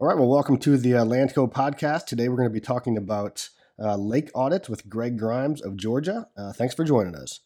All 0.00 0.06
right. 0.06 0.16
Well, 0.16 0.28
welcome 0.28 0.58
to 0.58 0.76
the 0.76 0.94
uh, 0.94 1.04
Landco 1.04 1.52
podcast. 1.52 2.06
Today 2.06 2.28
we're 2.28 2.36
going 2.36 2.48
to 2.48 2.52
be 2.52 2.60
talking 2.60 2.96
about 2.96 3.48
uh, 3.80 3.96
lake 3.96 4.30
audits 4.32 4.68
with 4.68 4.88
Greg 4.88 5.18
Grimes 5.18 5.60
of 5.60 5.76
Georgia. 5.76 6.28
Uh, 6.36 6.52
thanks 6.52 6.72
for 6.72 6.84
joining 6.84 7.16
us. 7.16 7.40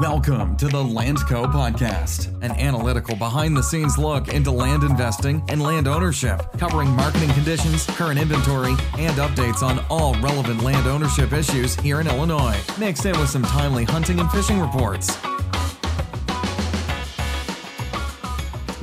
Welcome 0.00 0.56
to 0.56 0.66
the 0.66 0.82
Landco 0.82 1.46
podcast, 1.46 2.26
an 2.42 2.50
analytical 2.58 3.14
behind 3.14 3.56
the 3.56 3.62
scenes 3.62 3.96
look 3.96 4.26
into 4.26 4.50
land 4.50 4.82
investing 4.82 5.44
and 5.48 5.62
land 5.62 5.86
ownership, 5.86 6.42
covering 6.58 6.90
marketing 6.90 7.30
conditions, 7.30 7.86
current 7.86 8.18
inventory, 8.18 8.72
and 8.98 9.16
updates 9.18 9.62
on 9.62 9.78
all 9.90 10.20
relevant 10.20 10.60
land 10.62 10.88
ownership 10.88 11.32
issues 11.32 11.76
here 11.76 12.00
in 12.00 12.08
Illinois, 12.08 12.60
mixed 12.80 13.06
in 13.06 13.16
with 13.20 13.30
some 13.30 13.44
timely 13.44 13.84
hunting 13.84 14.18
and 14.18 14.28
fishing 14.32 14.58
reports. 14.58 15.16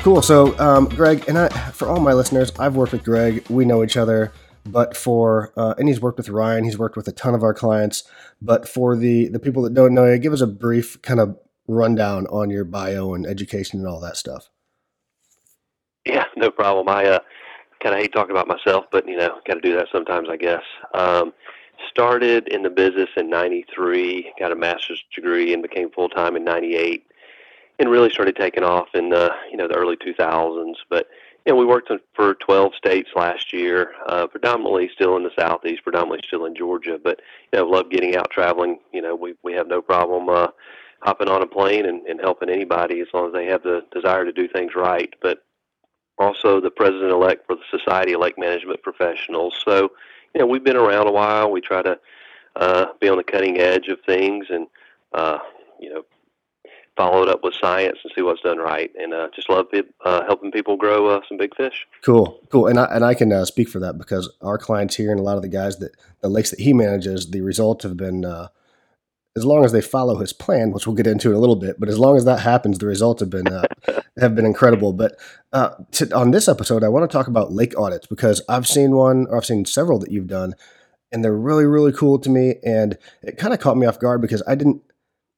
Cool. 0.03 0.23
So, 0.23 0.57
um, 0.57 0.85
Greg, 0.85 1.25
and 1.27 1.37
I, 1.37 1.49
for 1.49 1.87
all 1.87 1.99
my 1.99 2.13
listeners, 2.13 2.51
I've 2.57 2.75
worked 2.75 2.91
with 2.91 3.03
Greg. 3.03 3.47
We 3.49 3.65
know 3.65 3.83
each 3.83 3.97
other. 3.97 4.33
But 4.65 4.95
for 4.95 5.53
uh, 5.57 5.75
and 5.77 5.87
he's 5.87 6.01
worked 6.01 6.17
with 6.17 6.29
Ryan. 6.29 6.63
He's 6.63 6.77
worked 6.77 6.95
with 6.95 7.07
a 7.07 7.11
ton 7.11 7.33
of 7.35 7.43
our 7.43 7.53
clients. 7.53 8.03
But 8.41 8.67
for 8.67 8.95
the 8.95 9.27
the 9.27 9.39
people 9.39 9.63
that 9.63 9.73
don't 9.73 9.93
know 9.93 10.05
you, 10.05 10.17
give 10.17 10.33
us 10.33 10.41
a 10.41 10.47
brief 10.47 11.01
kind 11.01 11.19
of 11.19 11.37
rundown 11.67 12.27
on 12.27 12.49
your 12.49 12.63
bio 12.63 13.13
and 13.13 13.25
education 13.25 13.79
and 13.79 13.87
all 13.87 13.99
that 13.99 14.17
stuff. 14.17 14.49
Yeah, 16.05 16.25
no 16.35 16.51
problem. 16.51 16.89
I 16.89 17.05
uh, 17.05 17.19
kind 17.81 17.95
of 17.95 18.01
hate 18.01 18.11
talking 18.11 18.31
about 18.31 18.47
myself, 18.47 18.85
but 18.91 19.07
you 19.07 19.17
know, 19.17 19.39
got 19.47 19.55
to 19.55 19.61
do 19.61 19.75
that 19.75 19.87
sometimes, 19.91 20.29
I 20.29 20.37
guess. 20.37 20.63
Um, 20.93 21.33
started 21.89 22.47
in 22.47 22.63
the 22.63 22.69
business 22.69 23.09
in 23.17 23.29
'93, 23.29 24.33
got 24.39 24.51
a 24.51 24.55
master's 24.55 25.03
degree, 25.13 25.53
and 25.53 25.61
became 25.61 25.91
full 25.91 26.09
time 26.09 26.35
in 26.35 26.43
'98 26.43 27.05
and 27.81 27.89
really 27.89 28.11
started 28.11 28.35
taking 28.35 28.63
off 28.63 28.89
in 28.93 29.09
the 29.09 29.31
you 29.49 29.57
know 29.57 29.67
the 29.67 29.75
early 29.75 29.97
2000s. 29.97 30.75
But 30.89 31.07
you 31.45 31.51
know, 31.51 31.59
we 31.59 31.65
worked 31.65 31.91
for 32.13 32.35
12 32.35 32.75
states 32.75 33.09
last 33.15 33.51
year, 33.51 33.93
uh, 34.05 34.27
predominantly 34.27 34.89
still 34.93 35.17
in 35.17 35.23
the 35.23 35.31
southeast, 35.37 35.83
predominantly 35.83 36.21
still 36.25 36.45
in 36.45 36.55
Georgia. 36.55 36.99
But 37.03 37.21
you 37.51 37.59
know, 37.59 37.65
love 37.65 37.89
getting 37.89 38.15
out 38.15 38.29
traveling. 38.29 38.79
You 38.93 39.01
know, 39.01 39.15
we 39.15 39.33
we 39.43 39.53
have 39.53 39.67
no 39.67 39.81
problem 39.81 40.29
uh, 40.29 40.49
hopping 41.01 41.27
on 41.27 41.41
a 41.41 41.47
plane 41.47 41.87
and, 41.87 42.05
and 42.05 42.21
helping 42.21 42.49
anybody 42.49 43.01
as 43.01 43.07
long 43.13 43.27
as 43.27 43.33
they 43.33 43.47
have 43.47 43.63
the 43.63 43.83
desire 43.91 44.25
to 44.25 44.31
do 44.31 44.47
things 44.47 44.75
right. 44.75 45.11
But 45.21 45.43
also 46.19 46.61
the 46.61 46.69
president 46.69 47.11
elect 47.11 47.47
for 47.47 47.55
the 47.55 47.79
Society 47.79 48.13
of 48.13 48.21
Lake 48.21 48.37
Management 48.37 48.83
Professionals. 48.83 49.59
So 49.65 49.91
you 50.35 50.39
know, 50.39 50.45
we've 50.45 50.63
been 50.63 50.77
around 50.77 51.07
a 51.07 51.11
while. 51.11 51.51
We 51.51 51.61
try 51.61 51.81
to 51.81 51.99
uh, 52.55 52.85
be 52.99 53.09
on 53.09 53.17
the 53.17 53.23
cutting 53.23 53.57
edge 53.59 53.87
of 53.87 53.99
things 54.05 54.45
and 54.51 54.67
uh, 55.13 55.39
you 55.79 55.91
know 55.91 56.03
follow 56.97 57.23
it 57.23 57.29
up 57.29 57.43
with 57.43 57.53
science 57.59 57.97
and 58.03 58.11
see 58.15 58.21
what's 58.21 58.41
done 58.41 58.57
right. 58.57 58.91
And 58.99 59.13
uh, 59.13 59.29
just 59.33 59.49
love 59.49 59.67
it, 59.71 59.93
uh, 60.05 60.23
helping 60.25 60.51
people 60.51 60.75
grow 60.77 61.07
uh, 61.07 61.21
some 61.27 61.37
big 61.37 61.55
fish. 61.55 61.85
Cool, 62.03 62.39
cool. 62.49 62.67
And 62.67 62.79
I 62.79 62.85
and 62.85 63.05
I 63.05 63.13
can 63.13 63.31
uh, 63.31 63.45
speak 63.45 63.69
for 63.69 63.79
that 63.79 63.97
because 63.97 64.29
our 64.41 64.57
clients 64.57 64.95
here 64.95 65.11
and 65.11 65.19
a 65.19 65.23
lot 65.23 65.37
of 65.37 65.41
the 65.41 65.49
guys 65.49 65.77
that 65.79 65.91
the 66.21 66.29
lakes 66.29 66.51
that 66.51 66.59
he 66.59 66.73
manages, 66.73 67.31
the 67.31 67.41
results 67.41 67.83
have 67.83 67.97
been. 67.97 68.25
Uh, 68.25 68.47
as 69.37 69.45
long 69.45 69.63
as 69.63 69.71
they 69.71 69.79
follow 69.79 70.17
his 70.17 70.33
plan, 70.33 70.73
which 70.73 70.85
we'll 70.85 70.95
get 70.95 71.07
into 71.07 71.29
in 71.29 71.35
a 71.37 71.39
little 71.39 71.55
bit, 71.55 71.79
but 71.79 71.87
as 71.87 71.97
long 71.97 72.17
as 72.17 72.25
that 72.25 72.41
happens, 72.41 72.79
the 72.79 72.85
results 72.85 73.21
have 73.21 73.29
been 73.29 73.47
uh, 73.47 73.63
have 74.19 74.35
been 74.35 74.45
incredible. 74.45 74.91
But 74.91 75.15
to, 75.53 76.13
on 76.13 76.31
this 76.31 76.49
episode, 76.49 76.83
I 76.83 76.89
want 76.89 77.09
to 77.09 77.17
talk 77.17 77.27
about 77.27 77.53
lake 77.53 77.73
audits 77.79 78.07
because 78.07 78.41
I've 78.49 78.67
seen 78.67 78.91
one, 78.91 79.27
or 79.29 79.37
I've 79.37 79.45
seen 79.45 79.63
several 79.63 79.99
that 79.99 80.11
you've 80.11 80.27
done, 80.27 80.53
and 81.13 81.23
they're 81.23 81.33
really 81.33 81.63
really 81.63 81.93
cool 81.93 82.19
to 82.19 82.29
me. 82.29 82.55
And 82.65 82.97
it 83.23 83.37
kind 83.37 83.53
of 83.53 83.61
caught 83.61 83.77
me 83.77 83.87
off 83.87 84.01
guard 84.01 84.21
because 84.21 84.43
I 84.45 84.55
didn't 84.55 84.83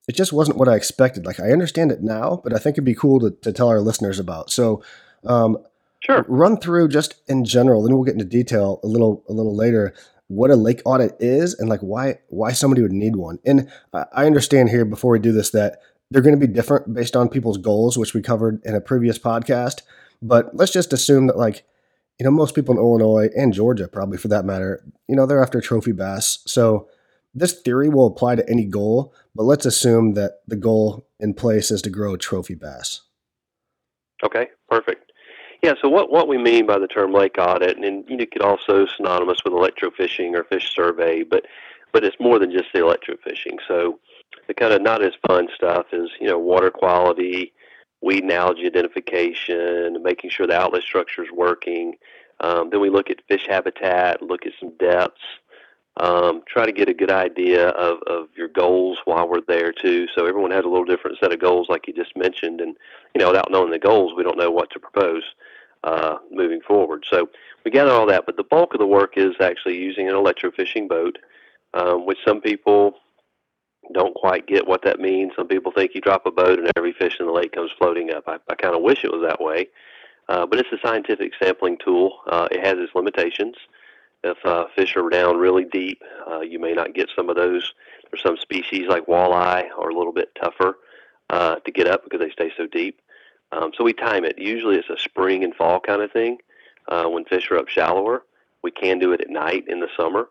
it 0.08 0.16
just 0.16 0.34
wasn't 0.34 0.58
what 0.58 0.68
I 0.68 0.76
expected. 0.76 1.26
Like 1.26 1.40
I 1.40 1.52
understand 1.52 1.92
it 1.92 2.02
now, 2.02 2.42
but 2.44 2.54
I 2.54 2.58
think 2.58 2.76
it'd 2.76 2.84
be 2.84 2.96
cool 2.96 3.20
to, 3.22 3.32
to 3.42 3.54
tell 3.54 3.70
our 3.70 3.80
listeners 3.80 4.20
about. 4.20 4.52
So, 4.52 4.84
um, 5.26 5.58
sure, 6.02 6.26
run 6.28 6.58
through 6.58 6.90
just 6.90 7.16
in 7.28 7.46
general, 7.46 7.84
then 7.84 7.94
we'll 7.94 8.04
get 8.04 8.14
into 8.14 8.26
detail 8.26 8.80
a 8.84 8.88
little 8.88 9.24
a 9.30 9.34
little 9.34 9.56
later 9.56 9.94
what 10.28 10.52
a 10.52 10.56
lake 10.56 10.82
audit 10.86 11.16
is 11.20 11.54
and 11.54 11.70
like 11.70 11.82
why 11.82 12.20
why 12.30 12.52
somebody 12.52 12.82
would 12.82 12.92
need 12.92 13.16
one. 13.16 13.40
And 13.46 13.70
I 13.94 14.26
understand 14.26 14.70
here 14.70 14.86
before 14.86 15.12
we 15.12 15.20
do 15.20 15.32
this 15.32 15.52
that 15.52 15.80
they're 16.10 16.22
going 16.22 16.40
to 16.40 16.48
be 16.48 16.52
different 16.52 16.94
based 16.94 17.16
on 17.16 17.30
people's 17.30 17.58
goals, 17.58 17.98
which 17.98 18.14
we 18.14 18.22
covered 18.22 18.62
in 18.64 18.76
a 18.76 18.82
previous 18.82 19.18
podcast. 19.18 19.82
But 20.22 20.56
let's 20.56 20.72
just 20.72 20.94
assume 20.94 21.28
that 21.28 21.38
like 21.38 21.66
you 22.20 22.24
know 22.24 22.32
most 22.32 22.56
people 22.56 22.74
in 22.74 22.80
Illinois 22.80 23.30
and 23.36 23.54
Georgia, 23.54 23.88
probably 23.88 24.18
for 24.18 24.28
that 24.30 24.46
matter, 24.46 24.84
you 25.08 25.16
know 25.16 25.26
they're 25.26 25.44
after 25.44 25.62
trophy 25.62 25.92
bass. 25.92 26.40
So 26.46 26.88
this 27.34 27.60
theory 27.62 27.90
will 27.90 28.08
apply 28.08 28.36
to 28.36 28.50
any 28.50 28.66
goal, 28.66 29.14
but 29.36 29.44
let's 29.44 29.66
assume 29.66 30.14
that 30.14 30.42
the 30.48 30.56
goal 30.56 31.08
in 31.20 31.34
place 31.34 31.72
is 31.72 31.82
to 31.84 31.90
grow 31.90 32.16
trophy 32.16 32.56
bass. 32.56 33.02
Okay, 34.24 34.48
perfect. 34.70 35.12
Yeah, 35.64 35.74
so 35.82 35.88
what, 35.88 36.12
what 36.12 36.28
we 36.28 36.38
mean 36.38 36.66
by 36.66 36.78
the 36.78 36.88
term 36.88 37.14
lake 37.14 37.36
audit, 37.38 37.78
and, 37.78 38.04
you 38.08 38.28
could 38.28 38.42
also 38.42 38.86
synonymous 38.86 39.40
with 39.44 39.54
electrofishing 39.54 40.36
or 40.36 40.44
fish 40.44 40.74
survey, 40.74 41.24
but 41.24 41.46
but 41.94 42.04
it's 42.04 42.20
more 42.20 42.40
than 42.40 42.52
just 42.52 42.74
the 42.74 42.80
electrofishing. 42.80 43.60
So 43.68 44.00
the 44.48 44.54
kind 44.56 44.74
of 44.74 44.82
not 44.82 45.04
as 45.04 45.14
fun 45.28 45.48
stuff 45.56 45.88
is 45.94 46.10
you 46.20 46.28
know 46.28 46.38
water 46.40 46.70
quality, 46.70 47.54
weed 48.02 48.24
and 48.24 48.32
algae 48.32 48.66
identification, 48.66 50.02
making 50.04 50.32
sure 50.32 50.48
the 50.48 50.60
outlet 50.60 50.84
structure 50.84 51.24
is 51.24 51.32
working. 51.32 51.96
Um, 52.42 52.70
then 52.70 52.82
we 52.82 52.90
look 52.90 53.10
at 53.10 53.24
fish 53.28 53.46
habitat, 53.48 54.22
look 54.22 54.46
at 54.46 54.54
some 54.60 54.74
depths, 54.78 55.22
um, 55.98 56.42
try 56.48 56.66
to 56.66 56.72
get 56.72 56.90
a 56.90 56.94
good 56.94 57.12
idea 57.12 57.70
of, 57.70 58.00
of 58.08 58.28
your 58.36 58.48
goals 58.48 58.98
while 59.06 59.28
we're 59.28 59.42
there 59.48 59.72
too. 59.72 60.08
So 60.16 60.26
everyone 60.26 60.52
has 60.52 60.66
a 60.66 60.70
little 60.70 60.86
different 60.86 61.20
set 61.20 61.34
of 61.34 61.40
goals, 61.40 61.70
like 61.70 61.88
you 61.88 61.94
just 61.94 62.16
mentioned, 62.16 62.62
and 62.62 62.76
you 63.14 63.20
know, 63.22 63.28
without 63.28 63.52
knowing 63.52 63.72
the 63.72 63.80
goals, 63.80 64.14
we 64.16 64.24
don't 64.24 64.38
know 64.38 64.52
what 64.52 64.72
to 64.72 64.80
propose 64.80 65.24
uh, 65.84 66.18
moving 66.32 66.62
forward. 66.62 67.06
So 67.10 67.30
we 67.64 67.72
gather 67.72 67.92
all 67.92 68.08
that, 68.08 68.26
but 68.26 68.38
the 68.38 68.44
bulk 68.44 68.74
of 68.74 68.80
the 68.80 68.88
work 68.88 69.14
is 69.18 69.36
actually 69.40 69.78
using 69.78 70.08
an 70.08 70.16
electrofishing 70.16 70.88
boat, 70.88 71.20
um, 71.74 72.06
which 72.06 72.18
some 72.26 72.42
people 72.42 72.96
don't 73.94 74.16
quite 74.16 74.48
get 74.48 74.66
what 74.66 74.84
that 74.84 75.00
means. 75.00 75.34
Some 75.36 75.48
people 75.48 75.72
think 75.72 75.92
you 75.94 76.02
drop 76.02 76.26
a 76.26 76.32
boat 76.32 76.58
and 76.58 76.72
every 76.76 76.94
fish 76.94 77.18
in 77.20 77.26
the 77.26 77.32
lake 77.32 77.52
comes 77.52 77.72
floating 77.78 78.12
up. 78.14 78.24
I, 78.28 78.38
I 78.50 78.56
kind 78.56 78.76
of 78.76 78.82
wish 78.82 79.04
it 79.04 79.12
was 79.12 79.24
that 79.28 79.42
way, 79.42 79.68
uh, 80.30 80.46
but 80.46 80.60
it's 80.60 80.72
a 80.72 80.88
scientific 80.88 81.34
sampling 81.42 81.78
tool. 81.84 82.20
Uh, 82.28 82.48
it 82.50 82.66
has 82.66 82.78
its 82.80 82.96
limitations. 82.96 83.56
If 84.24 84.38
uh, 84.46 84.66
fish 84.76 84.96
are 84.96 85.10
down 85.10 85.38
really 85.38 85.66
deep, 85.66 86.02
uh, 86.30 86.42
you 86.42 86.60
may 86.60 86.74
not 86.74 86.94
get 86.94 87.10
some 87.16 87.30
of 87.30 87.36
those. 87.36 87.74
There's 88.10 88.24
some 88.24 88.38
species 88.38 88.88
like 88.88 89.06
walleye 89.08 89.66
are 89.78 89.90
a 89.90 89.96
little 89.96 90.14
bit 90.14 90.30
tougher 90.42 90.78
uh, 91.30 91.56
to 91.56 91.72
get 91.72 91.88
up 91.88 92.04
because 92.04 92.20
they 92.20 92.32
stay 92.32 92.52
so 92.56 92.68
deep. 92.68 93.02
Um, 93.52 93.72
so 93.78 93.84
we 93.84 93.94
time 93.94 94.26
it. 94.26 94.40
Usually 94.40 94.78
it's 94.78 94.90
a 94.90 94.98
spring 94.98 95.44
and 95.44 95.54
fall 95.54 95.80
kind 95.80 96.02
of 96.02 96.12
thing 96.12 96.38
uh, 96.88 97.06
when 97.06 97.26
fish 97.26 97.52
are 97.52 97.58
up 97.58 97.68
shallower. 97.68 98.24
We 98.64 98.72
can 98.72 98.98
do 99.00 99.12
it 99.12 99.22
at 99.22 99.30
night 99.30 99.66
in 99.68 99.80
the 99.80 99.90
summer. 99.98 100.30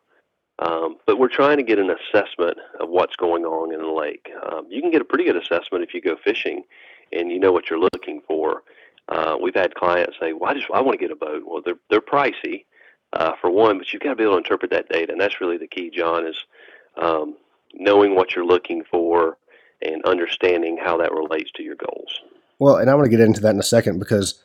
Um, 0.58 0.96
but 1.06 1.18
we're 1.18 1.28
trying 1.28 1.56
to 1.56 1.62
get 1.62 1.78
an 1.78 1.90
assessment 1.90 2.58
of 2.78 2.88
what's 2.88 3.16
going 3.16 3.44
on 3.44 3.72
in 3.72 3.80
the 3.80 3.90
lake. 3.90 4.30
Um, 4.50 4.66
you 4.68 4.80
can 4.80 4.90
get 4.90 5.00
a 5.00 5.04
pretty 5.04 5.24
good 5.24 5.36
assessment 5.36 5.82
if 5.82 5.94
you 5.94 6.00
go 6.00 6.16
fishing 6.22 6.62
and 7.12 7.30
you 7.30 7.38
know 7.38 7.52
what 7.52 7.68
you're 7.68 7.80
looking 7.80 8.20
for. 8.26 8.62
Uh, 9.08 9.36
we've 9.40 9.54
had 9.54 9.74
clients 9.74 10.16
say, 10.20 10.32
"Well, 10.32 10.50
I 10.50 10.54
just 10.54 10.68
I 10.72 10.80
want 10.80 10.98
to 10.98 11.04
get 11.04 11.10
a 11.10 11.16
boat." 11.16 11.42
Well, 11.44 11.62
they're 11.64 11.80
they're 11.90 12.00
pricey, 12.00 12.64
uh, 13.12 13.32
for 13.40 13.50
one, 13.50 13.78
but 13.78 13.92
you've 13.92 14.02
got 14.02 14.10
to 14.10 14.16
be 14.16 14.22
able 14.22 14.34
to 14.34 14.38
interpret 14.38 14.70
that 14.70 14.88
data, 14.88 15.12
and 15.12 15.20
that's 15.20 15.40
really 15.40 15.58
the 15.58 15.66
key, 15.66 15.90
John, 15.90 16.26
is 16.26 16.36
um, 16.96 17.36
knowing 17.74 18.14
what 18.14 18.34
you're 18.34 18.46
looking 18.46 18.84
for 18.84 19.36
and 19.82 20.04
understanding 20.04 20.78
how 20.82 20.96
that 20.98 21.12
relates 21.12 21.50
to 21.52 21.62
your 21.62 21.74
goals. 21.76 22.20
Well, 22.58 22.76
and 22.76 22.88
I 22.88 22.94
want 22.94 23.06
to 23.06 23.10
get 23.10 23.20
into 23.20 23.40
that 23.40 23.54
in 23.54 23.58
a 23.58 23.64
second 23.64 23.98
because 23.98 24.42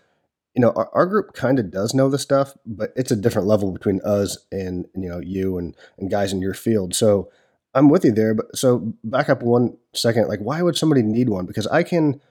you 0.55 0.61
know 0.61 0.71
our, 0.75 0.89
our 0.93 1.05
group 1.05 1.33
kind 1.33 1.59
of 1.59 1.71
does 1.71 1.93
know 1.93 2.09
this 2.09 2.23
stuff, 2.23 2.53
but 2.65 2.91
it's 2.95 3.11
a 3.11 3.15
different 3.15 3.47
level 3.47 3.71
between 3.71 4.01
us 4.03 4.37
and 4.51 4.87
you 4.95 5.07
know 5.07 5.19
you 5.19 5.57
and 5.57 5.75
and 5.97 6.09
guys 6.09 6.33
in 6.33 6.41
your 6.41 6.55
field. 6.55 6.95
So 6.95 7.29
I'm 7.73 7.89
with 7.89 8.03
you 8.03 8.11
there, 8.11 8.33
but 8.33 8.57
so 8.57 8.93
back 9.03 9.29
up 9.29 9.43
one 9.43 9.77
second. 9.93 10.27
Like, 10.27 10.39
why 10.39 10.61
would 10.61 10.75
somebody 10.75 11.03
need 11.03 11.29
one? 11.29 11.45
Because 11.45 11.67
I 11.67 11.83
can. 11.83 12.21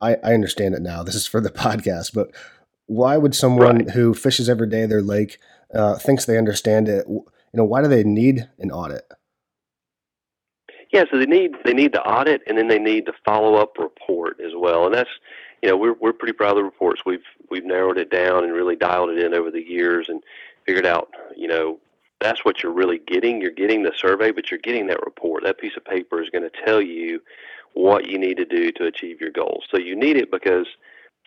I, 0.00 0.16
I 0.16 0.34
understand 0.34 0.74
it 0.74 0.82
now. 0.82 1.04
This 1.04 1.14
is 1.14 1.28
for 1.28 1.40
the 1.40 1.50
podcast, 1.50 2.12
but 2.12 2.32
why 2.92 3.16
would 3.16 3.34
someone 3.34 3.78
right. 3.78 3.90
who 3.90 4.12
fishes 4.12 4.48
every 4.48 4.68
day 4.68 4.84
their 4.84 5.02
lake 5.02 5.38
uh, 5.74 5.96
thinks 5.96 6.24
they 6.24 6.36
understand 6.36 6.88
it? 6.88 7.06
You 7.08 7.24
know, 7.54 7.64
why 7.64 7.82
do 7.82 7.88
they 7.88 8.04
need 8.04 8.48
an 8.58 8.70
audit? 8.70 9.04
Yeah, 10.92 11.04
so 11.10 11.18
they 11.18 11.24
need 11.24 11.52
they 11.64 11.72
need 11.72 11.92
the 11.92 12.02
audit, 12.02 12.42
and 12.46 12.58
then 12.58 12.68
they 12.68 12.78
need 12.78 13.06
the 13.06 13.14
follow 13.24 13.54
up 13.54 13.78
report 13.78 14.38
as 14.40 14.52
well. 14.54 14.84
And 14.84 14.94
that's 14.94 15.10
you 15.62 15.70
know 15.70 15.76
we're 15.76 15.94
we're 15.94 16.12
pretty 16.12 16.34
proud 16.34 16.50
of 16.50 16.56
the 16.56 16.64
reports. 16.64 17.02
We've 17.06 17.24
we've 17.50 17.64
narrowed 17.64 17.96
it 17.96 18.10
down 18.10 18.44
and 18.44 18.52
really 18.52 18.76
dialed 18.76 19.08
it 19.08 19.18
in 19.18 19.32
over 19.32 19.50
the 19.50 19.66
years, 19.66 20.10
and 20.10 20.22
figured 20.66 20.84
out 20.84 21.08
you 21.34 21.48
know 21.48 21.78
that's 22.20 22.44
what 22.44 22.62
you're 22.62 22.72
really 22.72 23.00
getting. 23.06 23.40
You're 23.40 23.52
getting 23.52 23.82
the 23.82 23.92
survey, 23.96 24.32
but 24.32 24.50
you're 24.50 24.60
getting 24.60 24.86
that 24.88 25.02
report. 25.04 25.44
That 25.44 25.58
piece 25.58 25.76
of 25.78 25.84
paper 25.84 26.22
is 26.22 26.28
going 26.28 26.48
to 26.48 26.64
tell 26.64 26.82
you 26.82 27.22
what 27.72 28.10
you 28.10 28.18
need 28.18 28.36
to 28.36 28.44
do 28.44 28.70
to 28.72 28.84
achieve 28.84 29.18
your 29.18 29.30
goals. 29.30 29.64
So 29.70 29.78
you 29.78 29.96
need 29.96 30.18
it 30.18 30.30
because 30.30 30.66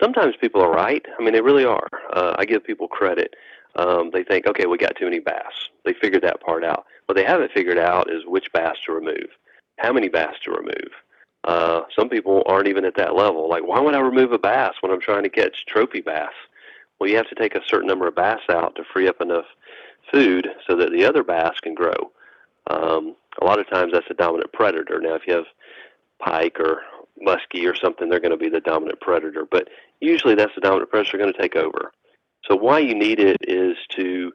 sometimes 0.01 0.35
people 0.39 0.61
are 0.61 0.71
right. 0.71 1.05
I 1.17 1.23
mean, 1.23 1.33
they 1.33 1.41
really 1.41 1.65
are. 1.65 1.87
Uh, 2.13 2.35
I 2.37 2.45
give 2.45 2.63
people 2.63 2.87
credit. 2.87 3.35
Um, 3.75 4.11
they 4.13 4.23
think, 4.23 4.47
okay, 4.47 4.65
we 4.67 4.77
got 4.77 4.95
too 4.95 5.05
many 5.05 5.19
bass. 5.19 5.53
They 5.83 5.93
figured 5.93 6.23
that 6.23 6.41
part 6.41 6.63
out. 6.63 6.85
What 7.07 7.15
they 7.15 7.25
haven't 7.25 7.51
figured 7.51 7.77
out 7.77 8.09
is 8.09 8.23
which 8.25 8.51
bass 8.53 8.77
to 8.85 8.93
remove, 8.93 9.27
how 9.77 9.91
many 9.91 10.07
bass 10.07 10.35
to 10.43 10.51
remove, 10.51 10.91
Uh, 11.45 11.81
some 11.95 12.09
people 12.09 12.41
aren't 12.47 12.67
even 12.67 12.85
at 12.85 12.95
that 12.95 13.15
level. 13.15 13.47
Like, 13.47 13.65
why 13.67 13.79
would 13.79 13.93
I 13.93 13.99
remove 13.99 14.31
a 14.31 14.39
bass 14.39 14.73
when 14.79 14.91
I'm 14.91 15.01
trying 15.01 15.23
to 15.23 15.29
catch 15.29 15.65
trophy 15.67 16.01
bass? 16.01 16.33
Well, 16.97 17.09
you 17.09 17.17
have 17.17 17.29
to 17.29 17.35
take 17.35 17.55
a 17.55 17.65
certain 17.67 17.87
number 17.87 18.07
of 18.07 18.15
bass 18.15 18.41
out 18.49 18.75
to 18.75 18.83
free 18.83 19.07
up 19.07 19.21
enough 19.21 19.45
food 20.11 20.47
so 20.67 20.75
that 20.75 20.91
the 20.91 21.05
other 21.05 21.23
bass 21.23 21.59
can 21.61 21.75
grow. 21.75 22.11
Um, 22.67 23.15
a 23.41 23.45
lot 23.45 23.59
of 23.59 23.69
times 23.69 23.93
that's 23.93 24.09
a 24.09 24.15
dominant 24.15 24.53
predator. 24.53 24.99
Now, 24.99 25.13
if 25.13 25.27
you 25.27 25.35
have 25.35 25.45
pike 26.19 26.59
or 26.59 26.81
muskie 27.21 27.69
or 27.69 27.75
something, 27.75 28.09
they're 28.09 28.19
going 28.19 28.31
to 28.31 28.37
be 28.37 28.49
the 28.49 28.59
dominant 28.59 28.99
predator. 29.01 29.45
But 29.49 29.69
usually 29.99 30.35
that's 30.35 30.55
the 30.55 30.61
dominant 30.61 30.89
predator 30.89 31.17
going 31.17 31.33
to 31.33 31.39
take 31.39 31.55
over. 31.55 31.91
So 32.45 32.55
why 32.55 32.79
you 32.79 32.93
need 32.93 33.19
it 33.19 33.37
is 33.41 33.77
to 33.91 34.31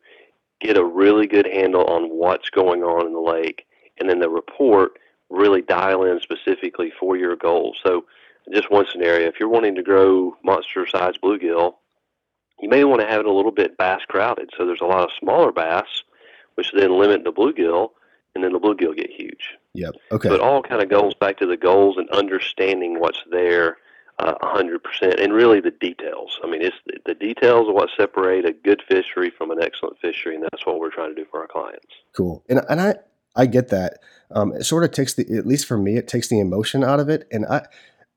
get 0.61 0.77
a 0.77 0.85
really 0.85 1.27
good 1.27 1.47
handle 1.47 1.85
on 1.85 2.11
what's 2.11 2.51
going 2.51 2.83
on 2.83 3.07
in 3.07 3.13
the 3.13 3.21
lake, 3.21 3.67
and 3.99 4.09
then 4.09 4.19
the 4.19 4.29
report 4.29 4.93
really 5.31 5.63
dial 5.63 6.05
in 6.05 6.21
specifically 6.21 6.93
for 6.99 7.17
your 7.17 7.37
goals. 7.37 7.79
So 7.85 8.05
just 8.53 8.71
one 8.71 8.87
scenario, 8.91 9.29
if 9.29 9.35
you're 9.39 9.49
wanting 9.49 9.77
to 9.77 9.83
grow 9.83 10.37
monster-sized 10.45 11.21
bluegill, 11.23 11.75
you 12.61 12.69
may 12.69 12.85
want 12.85 13.01
to 13.01 13.07
have 13.07 13.21
it 13.21 13.27
a 13.27 13.33
little 13.33 13.53
bit 13.53 13.79
bass 13.79 14.01
crowded. 14.09 14.51
So 14.57 14.67
there's 14.67 14.81
a 14.81 14.87
lot 14.87 15.05
of 15.05 15.11
smaller 15.19 15.53
bass, 15.53 16.03
which 16.57 16.73
then 16.73 16.99
limit 16.99 17.25
the 17.25 17.33
bluegill, 17.33 17.91
and 18.35 18.45
then 18.45 18.53
the 18.53 18.61
bluegill 18.61 18.97
get 18.97 19.11
huge. 19.11 19.57
Yep. 19.75 19.95
Okay. 20.13 20.35
It 20.35 20.41
all 20.41 20.63
kind 20.63 20.83
of 20.83 20.89
goes 20.89 21.15
back 21.15 21.39
to 21.39 21.47
the 21.47 21.57
goals 21.57 21.97
and 21.97 22.09
understanding 22.11 22.99
what's 22.99 23.23
there 23.31 23.77
uh, 24.21 24.35
a 24.43 24.47
hundred 24.47 24.83
percent, 24.83 25.19
and 25.19 25.33
really 25.33 25.61
the 25.61 25.71
details. 25.71 26.39
I 26.45 26.47
mean, 26.47 26.63
it's 26.63 26.77
the 27.07 27.15
details 27.15 27.69
of 27.69 27.75
what 27.75 27.89
separate 27.97 28.45
a 28.45 28.53
good 28.53 28.83
fishery 28.87 29.31
from 29.31 29.51
an 29.51 29.63
excellent 29.63 29.99
fishery, 29.99 30.35
and 30.35 30.45
that's 30.45 30.67
what 30.67 30.79
we're 30.79 30.91
trying 30.91 31.15
to 31.15 31.23
do 31.23 31.27
for 31.31 31.41
our 31.41 31.47
clients. 31.47 31.87
Cool, 32.15 32.45
and 32.49 32.61
and 32.69 32.81
I 32.81 32.97
I 33.35 33.47
get 33.47 33.69
that. 33.69 33.99
Um, 34.31 34.53
it 34.53 34.65
sort 34.65 34.85
of 34.85 34.91
takes 34.91 35.15
the 35.15 35.23
at 35.37 35.47
least 35.47 35.67
for 35.67 35.79
me, 35.79 35.97
it 35.97 36.07
takes 36.07 36.29
the 36.29 36.41
emotion 36.41 36.85
out 36.85 37.01
of 37.01 37.09
it, 37.09 37.27
and 37.33 37.47
I 37.47 37.67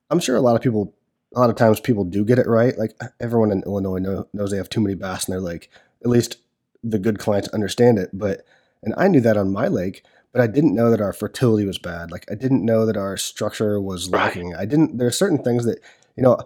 I'm 0.09 0.19
sure 0.19 0.35
a 0.35 0.41
lot 0.41 0.55
of 0.55 0.61
people. 0.61 0.93
A 1.35 1.39
lot 1.39 1.49
of 1.49 1.55
times 1.55 1.79
people 1.79 2.03
do 2.03 2.23
get 2.23 2.37
it 2.37 2.45
right. 2.45 2.77
Like 2.77 2.91
everyone 3.19 3.51
in 3.51 3.63
Illinois 3.63 3.97
know, 3.97 4.27
knows 4.33 4.51
they 4.51 4.57
have 4.57 4.69
too 4.69 4.81
many 4.81 4.93
bass 4.93 5.27
in 5.27 5.31
their 5.31 5.41
lake. 5.41 5.71
At 6.03 6.11
least 6.11 6.37
the 6.83 6.99
good 6.99 7.17
clients 7.17 7.47
understand 7.47 7.97
it. 7.97 8.11
But 8.13 8.45
and 8.83 8.93
I 8.97 9.07
knew 9.07 9.19
that 9.21 9.35
on 9.35 9.51
my 9.51 9.67
lake, 9.67 10.03
but 10.33 10.41
I 10.41 10.47
didn't 10.47 10.75
know 10.75 10.89
that 10.91 10.99
our 10.99 11.13
fertility 11.13 11.65
was 11.65 11.77
bad. 11.77 12.11
Like 12.11 12.25
I 12.29 12.35
didn't 12.35 12.65
know 12.65 12.85
that 12.85 12.97
our 12.97 13.15
structure 13.15 13.79
was 13.79 14.09
lacking. 14.09 14.51
Right. 14.51 14.61
I 14.61 14.65
didn't. 14.65 14.97
There 14.97 15.07
are 15.07 15.11
certain 15.11 15.41
things 15.41 15.65
that 15.65 15.79
you 16.15 16.23
know. 16.23 16.37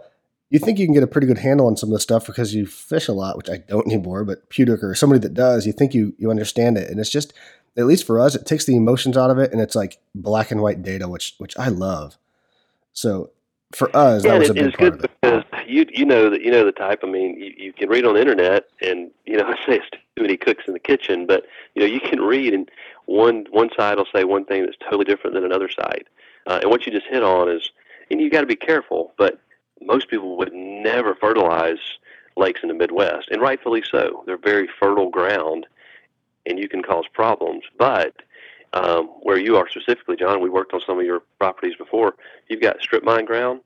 You 0.50 0.60
think 0.60 0.80
you 0.80 0.88
can 0.88 0.94
get 0.94 1.04
a 1.04 1.08
pretty 1.08 1.28
good 1.28 1.40
handle 1.40 1.68
on 1.68 1.76
some 1.76 1.90
of 1.90 1.94
the 1.94 2.00
stuff 2.00 2.26
because 2.26 2.56
you 2.56 2.66
fish 2.66 3.10
a 3.10 3.14
lot, 3.14 3.36
which 3.36 3.50
I 3.50 3.58
don't 3.58 3.86
anymore. 3.86 4.24
But 4.24 4.50
Pudic 4.50 4.82
or 4.82 4.96
somebody 4.96 5.20
that 5.20 5.34
does, 5.34 5.66
you 5.66 5.74
think 5.74 5.94
you 5.94 6.14
you 6.18 6.30
understand 6.30 6.78
it, 6.78 6.90
and 6.90 7.02
it's 7.02 7.10
just 7.10 7.34
at 7.78 7.86
least 7.86 8.06
for 8.06 8.20
us, 8.20 8.34
it 8.34 8.46
takes 8.46 8.66
the 8.66 8.76
emotions 8.76 9.18
out 9.18 9.30
of 9.30 9.38
it, 9.38 9.52
and 9.52 9.62
it's 9.62 9.76
like 9.76 10.00
black 10.16 10.50
and 10.52 10.62
white 10.62 10.82
data, 10.82 11.08
which 11.08 11.36
which 11.38 11.58
I 11.58 11.68
love. 11.68 12.18
So 12.94 13.32
for 13.74 13.96
us, 13.96 14.24
yeah, 14.24 14.32
that 14.32 14.40
was 14.40 14.50
a 14.50 14.54
big 14.54 14.66
it's 14.66 14.76
good 14.78 15.04
it. 15.04 15.12
because 15.22 15.44
you 15.68 15.86
you 15.94 16.06
know 16.06 16.30
that 16.30 16.42
you 16.42 16.50
know 16.50 16.66
the 16.66 16.72
type. 16.72 17.02
I 17.04 17.08
mean, 17.08 17.40
you, 17.40 17.54
you 17.58 17.74
can 17.74 17.90
read 17.90 18.06
on 18.06 18.16
the 18.16 18.22
internet, 18.22 18.68
and 18.82 19.12
you 19.26 19.38
know 19.38 19.46
I 19.46 19.56
say 19.66 19.78
it's 19.78 19.90
too 19.92 20.24
many 20.24 20.38
cooks 20.38 20.64
in 20.68 20.74
the 20.74 20.80
kitchen, 20.80 21.28
but 21.28 21.46
you 21.76 21.82
know 21.82 21.88
you 21.88 22.00
can 22.00 22.22
read, 22.22 22.54
and 22.54 22.70
one 23.08 23.46
one 23.50 23.70
side 23.76 23.98
will 23.98 24.08
say 24.14 24.24
one 24.24 24.46
thing 24.46 24.66
that's 24.66 24.78
totally 24.84 25.06
different 25.06 25.34
than 25.34 25.44
another 25.46 25.70
side. 25.70 26.06
Uh, 26.46 26.60
and 26.62 26.70
what 26.70 26.86
you 26.86 26.92
just 26.92 27.08
hit 27.08 27.24
on 27.24 27.50
is, 27.50 27.72
and 28.12 28.22
you 28.22 28.30
got 28.30 28.42
to 28.42 28.48
be 28.48 28.56
careful, 28.56 29.14
but 29.18 29.40
most 29.82 30.10
people 30.10 30.38
would 30.38 30.54
never 30.54 31.16
fertilize 31.16 31.80
lakes 32.36 32.62
in 32.62 32.70
the 32.70 32.76
Midwest, 32.76 33.30
and 33.30 33.42
rightfully 33.42 33.84
so. 33.90 34.24
They're 34.26 34.38
very 34.38 34.70
fertile 34.80 35.10
ground, 35.10 35.66
and 36.46 36.60
you 36.60 36.70
can 36.70 36.84
cause 36.84 37.06
problems. 37.12 37.64
But 37.78 38.14
um, 38.74 39.08
where 39.22 39.38
you 39.38 39.58
are 39.58 39.68
specifically, 39.70 40.18
John, 40.18 40.42
we 40.42 40.50
worked 40.50 40.74
on 40.74 40.82
some 40.86 41.00
of 41.00 41.06
your 41.06 41.22
properties 41.40 41.76
before. 41.78 42.16
You've 42.50 42.62
got 42.62 42.82
strip 42.82 43.04
mine 43.04 43.26
ground. 43.26 43.62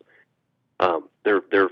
Um, 0.79 1.09
they're 1.23 1.41
they're 1.51 1.69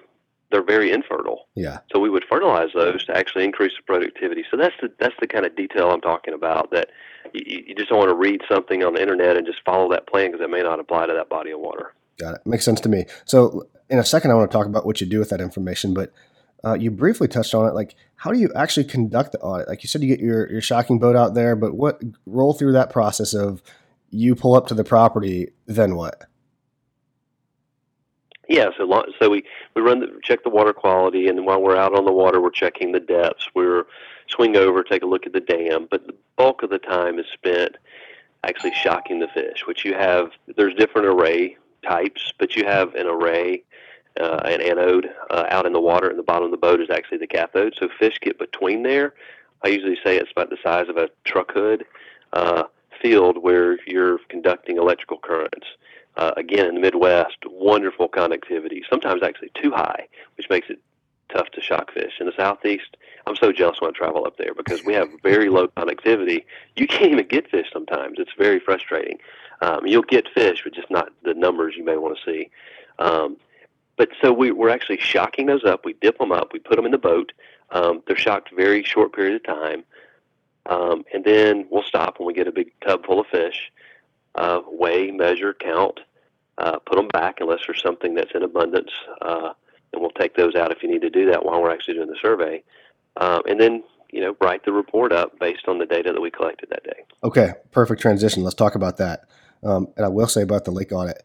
they're 0.51 0.63
very 0.63 0.91
infertile. 0.91 1.47
Yeah. 1.55 1.79
So 1.91 1.99
we 1.99 2.09
would 2.09 2.25
fertilize 2.29 2.69
those 2.73 3.05
to 3.05 3.15
actually 3.15 3.43
increase 3.43 3.73
the 3.77 3.83
productivity. 3.83 4.43
So 4.49 4.57
that's 4.57 4.75
the 4.81 4.91
that's 4.99 5.15
the 5.19 5.27
kind 5.27 5.45
of 5.45 5.55
detail 5.55 5.91
I'm 5.91 6.01
talking 6.01 6.33
about. 6.33 6.71
That 6.71 6.89
you, 7.33 7.63
you 7.67 7.75
just 7.75 7.89
don't 7.89 7.99
want 7.99 8.09
to 8.09 8.15
read 8.15 8.41
something 8.49 8.83
on 8.83 8.93
the 8.93 9.01
internet 9.01 9.37
and 9.37 9.45
just 9.45 9.59
follow 9.65 9.89
that 9.91 10.07
plan 10.07 10.31
because 10.31 10.43
it 10.43 10.49
may 10.49 10.63
not 10.63 10.79
apply 10.79 11.05
to 11.05 11.13
that 11.13 11.29
body 11.29 11.51
of 11.51 11.59
water. 11.59 11.93
Got 12.17 12.35
it. 12.35 12.41
Makes 12.45 12.65
sense 12.65 12.81
to 12.81 12.89
me. 12.89 13.05
So 13.25 13.67
in 13.89 13.99
a 13.99 14.03
second, 14.03 14.31
I 14.31 14.33
want 14.35 14.49
to 14.49 14.57
talk 14.57 14.67
about 14.67 14.85
what 14.85 15.01
you 15.01 15.07
do 15.07 15.19
with 15.19 15.29
that 15.29 15.41
information, 15.41 15.93
but 15.93 16.11
uh, 16.63 16.73
you 16.73 16.91
briefly 16.91 17.27
touched 17.27 17.53
on 17.53 17.67
it. 17.67 17.73
Like, 17.73 17.95
how 18.15 18.31
do 18.31 18.39
you 18.39 18.51
actually 18.55 18.83
conduct 18.83 19.31
the 19.31 19.39
audit? 19.39 19.67
Like 19.67 19.83
you 19.83 19.87
said, 19.87 20.01
you 20.01 20.07
get 20.07 20.19
your 20.19 20.49
your 20.51 20.61
shocking 20.61 20.99
boat 20.99 21.15
out 21.15 21.33
there, 21.33 21.55
but 21.55 21.75
what 21.75 22.01
roll 22.25 22.53
through 22.53 22.73
that 22.73 22.89
process 22.89 23.33
of 23.33 23.61
you 24.09 24.35
pull 24.35 24.55
up 24.55 24.67
to 24.67 24.73
the 24.73 24.83
property, 24.83 25.51
then 25.67 25.95
what? 25.95 26.23
Yeah, 28.49 28.69
so 28.75 29.03
so 29.19 29.29
we 29.29 29.43
we 29.75 29.83
run 29.83 29.99
the, 29.99 30.19
check 30.23 30.43
the 30.43 30.49
water 30.49 30.73
quality, 30.73 31.27
and 31.27 31.45
while 31.45 31.61
we're 31.61 31.77
out 31.77 31.95
on 31.95 32.05
the 32.05 32.11
water, 32.11 32.41
we're 32.41 32.49
checking 32.49 32.91
the 32.91 32.99
depths. 32.99 33.47
We're 33.53 33.85
swing 34.27 34.57
over, 34.57 34.83
take 34.83 35.03
a 35.03 35.05
look 35.05 35.27
at 35.27 35.33
the 35.33 35.39
dam, 35.39 35.87
but 35.89 36.07
the 36.07 36.15
bulk 36.35 36.63
of 36.63 36.71
the 36.71 36.79
time 36.79 37.19
is 37.19 37.27
spent 37.31 37.77
actually 38.43 38.73
shocking 38.73 39.19
the 39.19 39.27
fish. 39.27 39.67
Which 39.67 39.85
you 39.85 39.93
have 39.93 40.31
there's 40.57 40.73
different 40.73 41.07
array 41.07 41.57
types, 41.87 42.33
but 42.39 42.55
you 42.55 42.65
have 42.65 42.95
an 42.95 43.05
array, 43.05 43.61
uh, 44.19 44.41
an 44.45 44.61
anode 44.61 45.11
uh, 45.29 45.45
out 45.49 45.67
in 45.67 45.73
the 45.73 45.79
water, 45.79 46.09
and 46.09 46.17
the 46.17 46.23
bottom 46.23 46.45
of 46.45 46.51
the 46.51 46.57
boat 46.57 46.81
is 46.81 46.89
actually 46.89 47.19
the 47.19 47.27
cathode. 47.27 47.75
So 47.79 47.87
fish 47.99 48.17
get 48.19 48.39
between 48.39 48.81
there. 48.81 49.13
I 49.63 49.67
usually 49.67 49.97
say 50.03 50.17
it's 50.17 50.31
about 50.31 50.49
the 50.49 50.57
size 50.63 50.89
of 50.89 50.97
a 50.97 51.09
truck 51.23 51.51
hood 51.51 51.85
uh, 52.33 52.63
field 52.99 53.37
where 53.37 53.77
you're 53.85 54.17
conducting 54.27 54.77
electrical 54.77 55.19
currents. 55.19 55.67
Uh, 56.17 56.31
again, 56.35 56.65
in 56.65 56.75
the 56.75 56.81
Midwest, 56.81 57.37
wonderful 57.59 58.07
conductivity, 58.07 58.83
sometimes 58.89 59.21
actually 59.21 59.51
too 59.53 59.71
high, 59.71 60.07
which 60.37 60.49
makes 60.49 60.69
it 60.69 60.79
tough 61.29 61.49
to 61.51 61.61
shock 61.61 61.93
fish. 61.93 62.13
In 62.19 62.25
the 62.25 62.33
Southeast, 62.35 62.97
I'm 63.27 63.35
so 63.35 63.51
jealous 63.51 63.79
when 63.81 63.91
I 63.91 63.97
travel 63.97 64.25
up 64.25 64.37
there 64.37 64.53
because 64.53 64.83
we 64.83 64.93
have 64.93 65.07
very 65.21 65.49
low 65.49 65.67
conductivity. 65.77 66.45
You 66.75 66.87
can't 66.87 67.11
even 67.11 67.27
get 67.27 67.49
fish 67.49 67.67
sometimes. 67.71 68.17
It's 68.19 68.33
very 68.37 68.59
frustrating. 68.59 69.19
Um, 69.61 69.85
you'll 69.85 70.03
get 70.03 70.27
fish, 70.33 70.61
but 70.63 70.73
just 70.73 70.89
not 70.89 71.11
the 71.23 71.33
numbers 71.33 71.75
you 71.75 71.83
may 71.83 71.97
want 71.97 72.17
to 72.17 72.31
see. 72.31 72.49
Um, 72.97 73.37
but 73.97 74.09
so 74.21 74.31
we, 74.31 74.51
we're 74.51 74.69
actually 74.69 74.99
shocking 74.99 75.47
those 75.47 75.65
up. 75.65 75.83
We 75.83 75.93
dip 75.93 76.17
them 76.17 76.31
up. 76.31 76.53
We 76.53 76.59
put 76.59 76.77
them 76.77 76.85
in 76.85 76.91
the 76.91 76.97
boat. 76.97 77.33
Um, 77.71 78.01
they're 78.07 78.15
shocked 78.15 78.51
very 78.55 78.83
short 78.83 79.13
period 79.13 79.35
of 79.35 79.43
time. 79.43 79.83
Um, 80.65 81.03
and 81.13 81.23
then 81.23 81.67
we'll 81.69 81.83
stop 81.83 82.19
when 82.19 82.27
we 82.27 82.33
get 82.33 82.47
a 82.47 82.51
big 82.51 82.71
tub 82.81 83.05
full 83.05 83.19
of 83.19 83.27
fish, 83.27 83.71
uh, 84.35 84.61
weigh, 84.71 85.11
measure, 85.11 85.53
count, 85.53 85.99
uh, 86.59 86.77
put 86.79 86.95
them 86.97 87.07
back 87.07 87.37
unless 87.39 87.61
there's 87.65 87.81
something 87.81 88.13
that's 88.13 88.31
in 88.35 88.43
abundance, 88.43 88.91
uh, 89.21 89.53
and 89.93 90.01
we'll 90.01 90.11
take 90.11 90.35
those 90.35 90.55
out 90.55 90.71
if 90.71 90.83
you 90.83 90.89
need 90.89 91.01
to 91.01 91.09
do 91.09 91.29
that 91.31 91.45
while 91.45 91.61
we're 91.61 91.71
actually 91.71 91.95
doing 91.95 92.09
the 92.09 92.17
survey. 92.21 92.61
Um, 93.17 93.41
and 93.47 93.59
then, 93.59 93.83
you 94.11 94.21
know, 94.21 94.35
write 94.41 94.65
the 94.65 94.71
report 94.71 95.11
up 95.11 95.39
based 95.39 95.67
on 95.67 95.79
the 95.79 95.85
data 95.85 96.11
that 96.11 96.21
we 96.21 96.29
collected 96.29 96.69
that 96.69 96.83
day. 96.83 97.03
Okay, 97.23 97.53
perfect 97.71 98.01
transition. 98.01 98.43
Let's 98.43 98.55
talk 98.55 98.75
about 98.75 98.97
that. 98.97 99.21
Um, 99.63 99.87
and 99.97 100.05
I 100.05 100.09
will 100.09 100.27
say 100.27 100.41
about 100.41 100.65
the 100.65 100.71
lake 100.71 100.91
audit, 100.91 101.23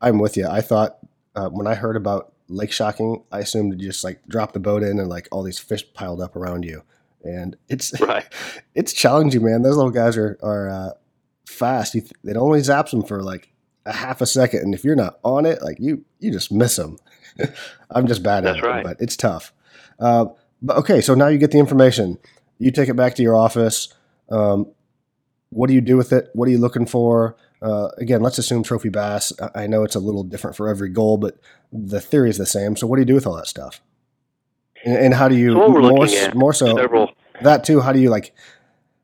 I'm 0.00 0.18
with 0.18 0.36
you. 0.36 0.46
I 0.46 0.60
thought 0.60 0.98
uh, 1.34 1.48
when 1.48 1.66
I 1.66 1.74
heard 1.74 1.96
about 1.96 2.32
lake 2.48 2.72
shocking, 2.72 3.22
I 3.32 3.40
assumed 3.40 3.72
to 3.72 3.78
just 3.78 4.04
like 4.04 4.26
drop 4.28 4.52
the 4.52 4.60
boat 4.60 4.82
in 4.82 4.98
and 4.98 5.08
like 5.08 5.28
all 5.32 5.42
these 5.42 5.58
fish 5.58 5.84
piled 5.94 6.20
up 6.20 6.36
around 6.36 6.64
you. 6.64 6.82
And 7.22 7.56
it's 7.68 7.98
right. 8.00 8.26
it's 8.74 8.92
challenging, 8.92 9.44
man. 9.44 9.62
Those 9.62 9.76
little 9.76 9.90
guys 9.90 10.16
are 10.16 10.38
are 10.42 10.68
uh, 10.68 10.90
fast. 11.46 11.94
You 11.94 12.02
th- 12.02 12.12
it 12.24 12.36
only 12.36 12.60
zaps 12.60 12.90
them 12.90 13.02
for 13.02 13.22
like 13.22 13.53
a 13.86 13.92
half 13.92 14.20
a 14.20 14.26
second, 14.26 14.60
and 14.60 14.74
if 14.74 14.84
you're 14.84 14.96
not 14.96 15.18
on 15.22 15.46
it, 15.46 15.62
like 15.62 15.78
you 15.80 16.04
you 16.20 16.30
just 16.30 16.52
miss 16.52 16.76
them. 16.76 16.98
I'm 17.90 18.06
just 18.06 18.22
bad 18.22 18.44
That's 18.44 18.58
at 18.58 18.64
right. 18.64 18.80
it, 18.80 18.84
but 18.84 19.00
it's 19.00 19.16
tough. 19.16 19.52
Uh, 19.98 20.26
but 20.62 20.76
okay, 20.78 21.00
so 21.00 21.14
now 21.14 21.28
you 21.28 21.38
get 21.38 21.50
the 21.50 21.58
information. 21.58 22.18
You 22.58 22.70
take 22.70 22.88
it 22.88 22.94
back 22.94 23.14
to 23.16 23.22
your 23.22 23.36
office. 23.36 23.92
Um, 24.30 24.68
what 25.50 25.68
do 25.68 25.74
you 25.74 25.80
do 25.80 25.96
with 25.96 26.12
it? 26.12 26.30
What 26.32 26.48
are 26.48 26.50
you 26.50 26.58
looking 26.58 26.86
for? 26.86 27.36
Uh, 27.62 27.88
again, 27.98 28.20
let's 28.20 28.38
assume 28.38 28.62
trophy 28.62 28.88
bass. 28.88 29.32
I 29.54 29.66
know 29.66 29.84
it's 29.84 29.94
a 29.94 30.00
little 30.00 30.24
different 30.24 30.56
for 30.56 30.68
every 30.68 30.88
goal, 30.88 31.16
but 31.16 31.38
the 31.72 32.00
theory 32.00 32.28
is 32.28 32.38
the 32.38 32.46
same. 32.46 32.76
So, 32.76 32.86
what 32.86 32.96
do 32.96 33.02
you 33.02 33.06
do 33.06 33.14
with 33.14 33.26
all 33.26 33.36
that 33.36 33.46
stuff? 33.46 33.80
And, 34.84 34.96
and 34.96 35.14
how 35.14 35.28
do 35.28 35.36
you 35.36 35.52
so 35.52 35.68
more, 35.68 36.06
more 36.34 36.52
so 36.52 36.76
several, 36.76 37.12
that 37.42 37.64
too? 37.64 37.80
How 37.80 37.92
do 37.92 38.00
you 38.00 38.10
like? 38.10 38.34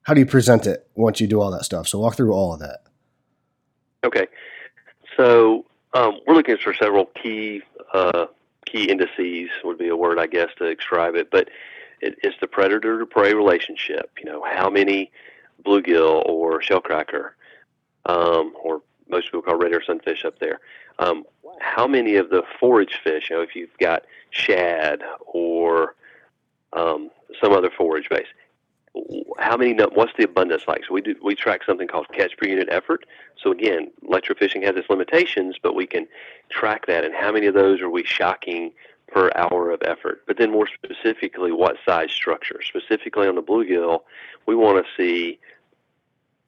How 0.03 0.15
do 0.15 0.21
you 0.21 0.27
present 0.27 0.67
it 0.67 0.87
once 0.95 1.21
you 1.21 1.27
do 1.27 1.41
all 1.41 1.51
that 1.53 1.65
stuff? 1.65 1.89
So, 1.89 1.99
walk 1.99 2.17
through 2.17 2.33
all 2.33 2.53
of 2.53 2.61
that. 2.61 2.81
Okay, 4.05 4.27
so 5.21 5.67
um, 5.93 6.19
we're 6.27 6.35
looking 6.35 6.57
for 6.57 6.73
several 6.73 7.07
key 7.07 7.63
uh, 7.93 8.27
key 8.65 8.85
indices 8.91 9.51
would 9.65 9.77
be 9.77 9.89
a 9.89 9.97
word 9.97 10.19
I 10.19 10.27
guess 10.27 10.49
to 10.59 10.75
describe 10.75 11.15
it, 11.15 11.31
but 11.31 11.49
it, 12.01 12.19
it's 12.23 12.37
the 12.41 12.47
predator 12.47 12.99
to 12.99 13.05
prey 13.05 13.35
relationship. 13.35 14.11
You 14.19 14.25
know, 14.25 14.43
how 14.43 14.71
many 14.71 15.11
bluegill 15.63 16.27
or 16.27 16.61
shellcracker, 16.61 17.33
um, 18.07 18.55
or 18.63 18.81
most 19.11 19.27
people 19.27 19.43
call 19.43 19.57
red 19.57 19.73
ear 19.73 19.83
sunfish 19.87 20.25
up 20.25 20.39
there. 20.39 20.61
Um, 20.99 21.25
how 21.61 21.87
many 21.87 22.17
of 22.17 22.31
the 22.31 22.43
forage 22.59 22.99
fish? 23.05 23.29
You 23.29 23.37
know, 23.37 23.43
if 23.43 23.55
you've 23.55 23.77
got 23.79 24.05
shad 24.31 25.03
or 25.27 25.97
um, 26.73 27.11
some 27.43 27.53
other 27.53 27.71
forage 27.77 28.09
base, 28.09 28.29
how 29.39 29.57
many? 29.57 29.75
What's 29.75 30.13
the 30.19 30.25
abundance 30.25 30.65
like? 30.67 30.85
So 30.87 30.95
we 30.95 31.01
do 31.01 31.15
we 31.23 31.35
track 31.35 31.63
something 31.65 31.89
called 31.89 32.07
catch 32.13 32.37
per 32.37 32.49
unit 32.49 32.69
effort. 32.71 33.07
So 33.41 33.53
again, 33.53 33.91
electrofishing 34.05 34.65
has 34.65 34.77
its 34.77 34.91
limitations, 34.91 35.57
but 35.63 35.75
we 35.75 35.87
can 35.87 36.07
track 36.51 36.87
that. 36.87 37.05
And 37.05 37.15
how 37.15 37.33
many 37.33 37.47
of 37.47 37.55
those 37.55 37.81
are 37.81 37.91
we 37.91 38.05
shocking 38.05 38.73
per 39.07 39.31
hour 39.37 39.71
of 39.71 39.83
effort? 39.83 40.23
But 40.27 40.39
then 40.39 40.51
more 40.51 40.67
specifically, 40.67 41.53
what 41.53 41.77
size 41.87 42.11
structure? 42.11 42.61
Specifically 42.63 43.29
on 43.29 43.37
the 43.37 43.43
bluegill, 43.43 44.01
we 44.47 44.57
want 44.57 44.85
to 44.85 44.93
see 44.97 45.39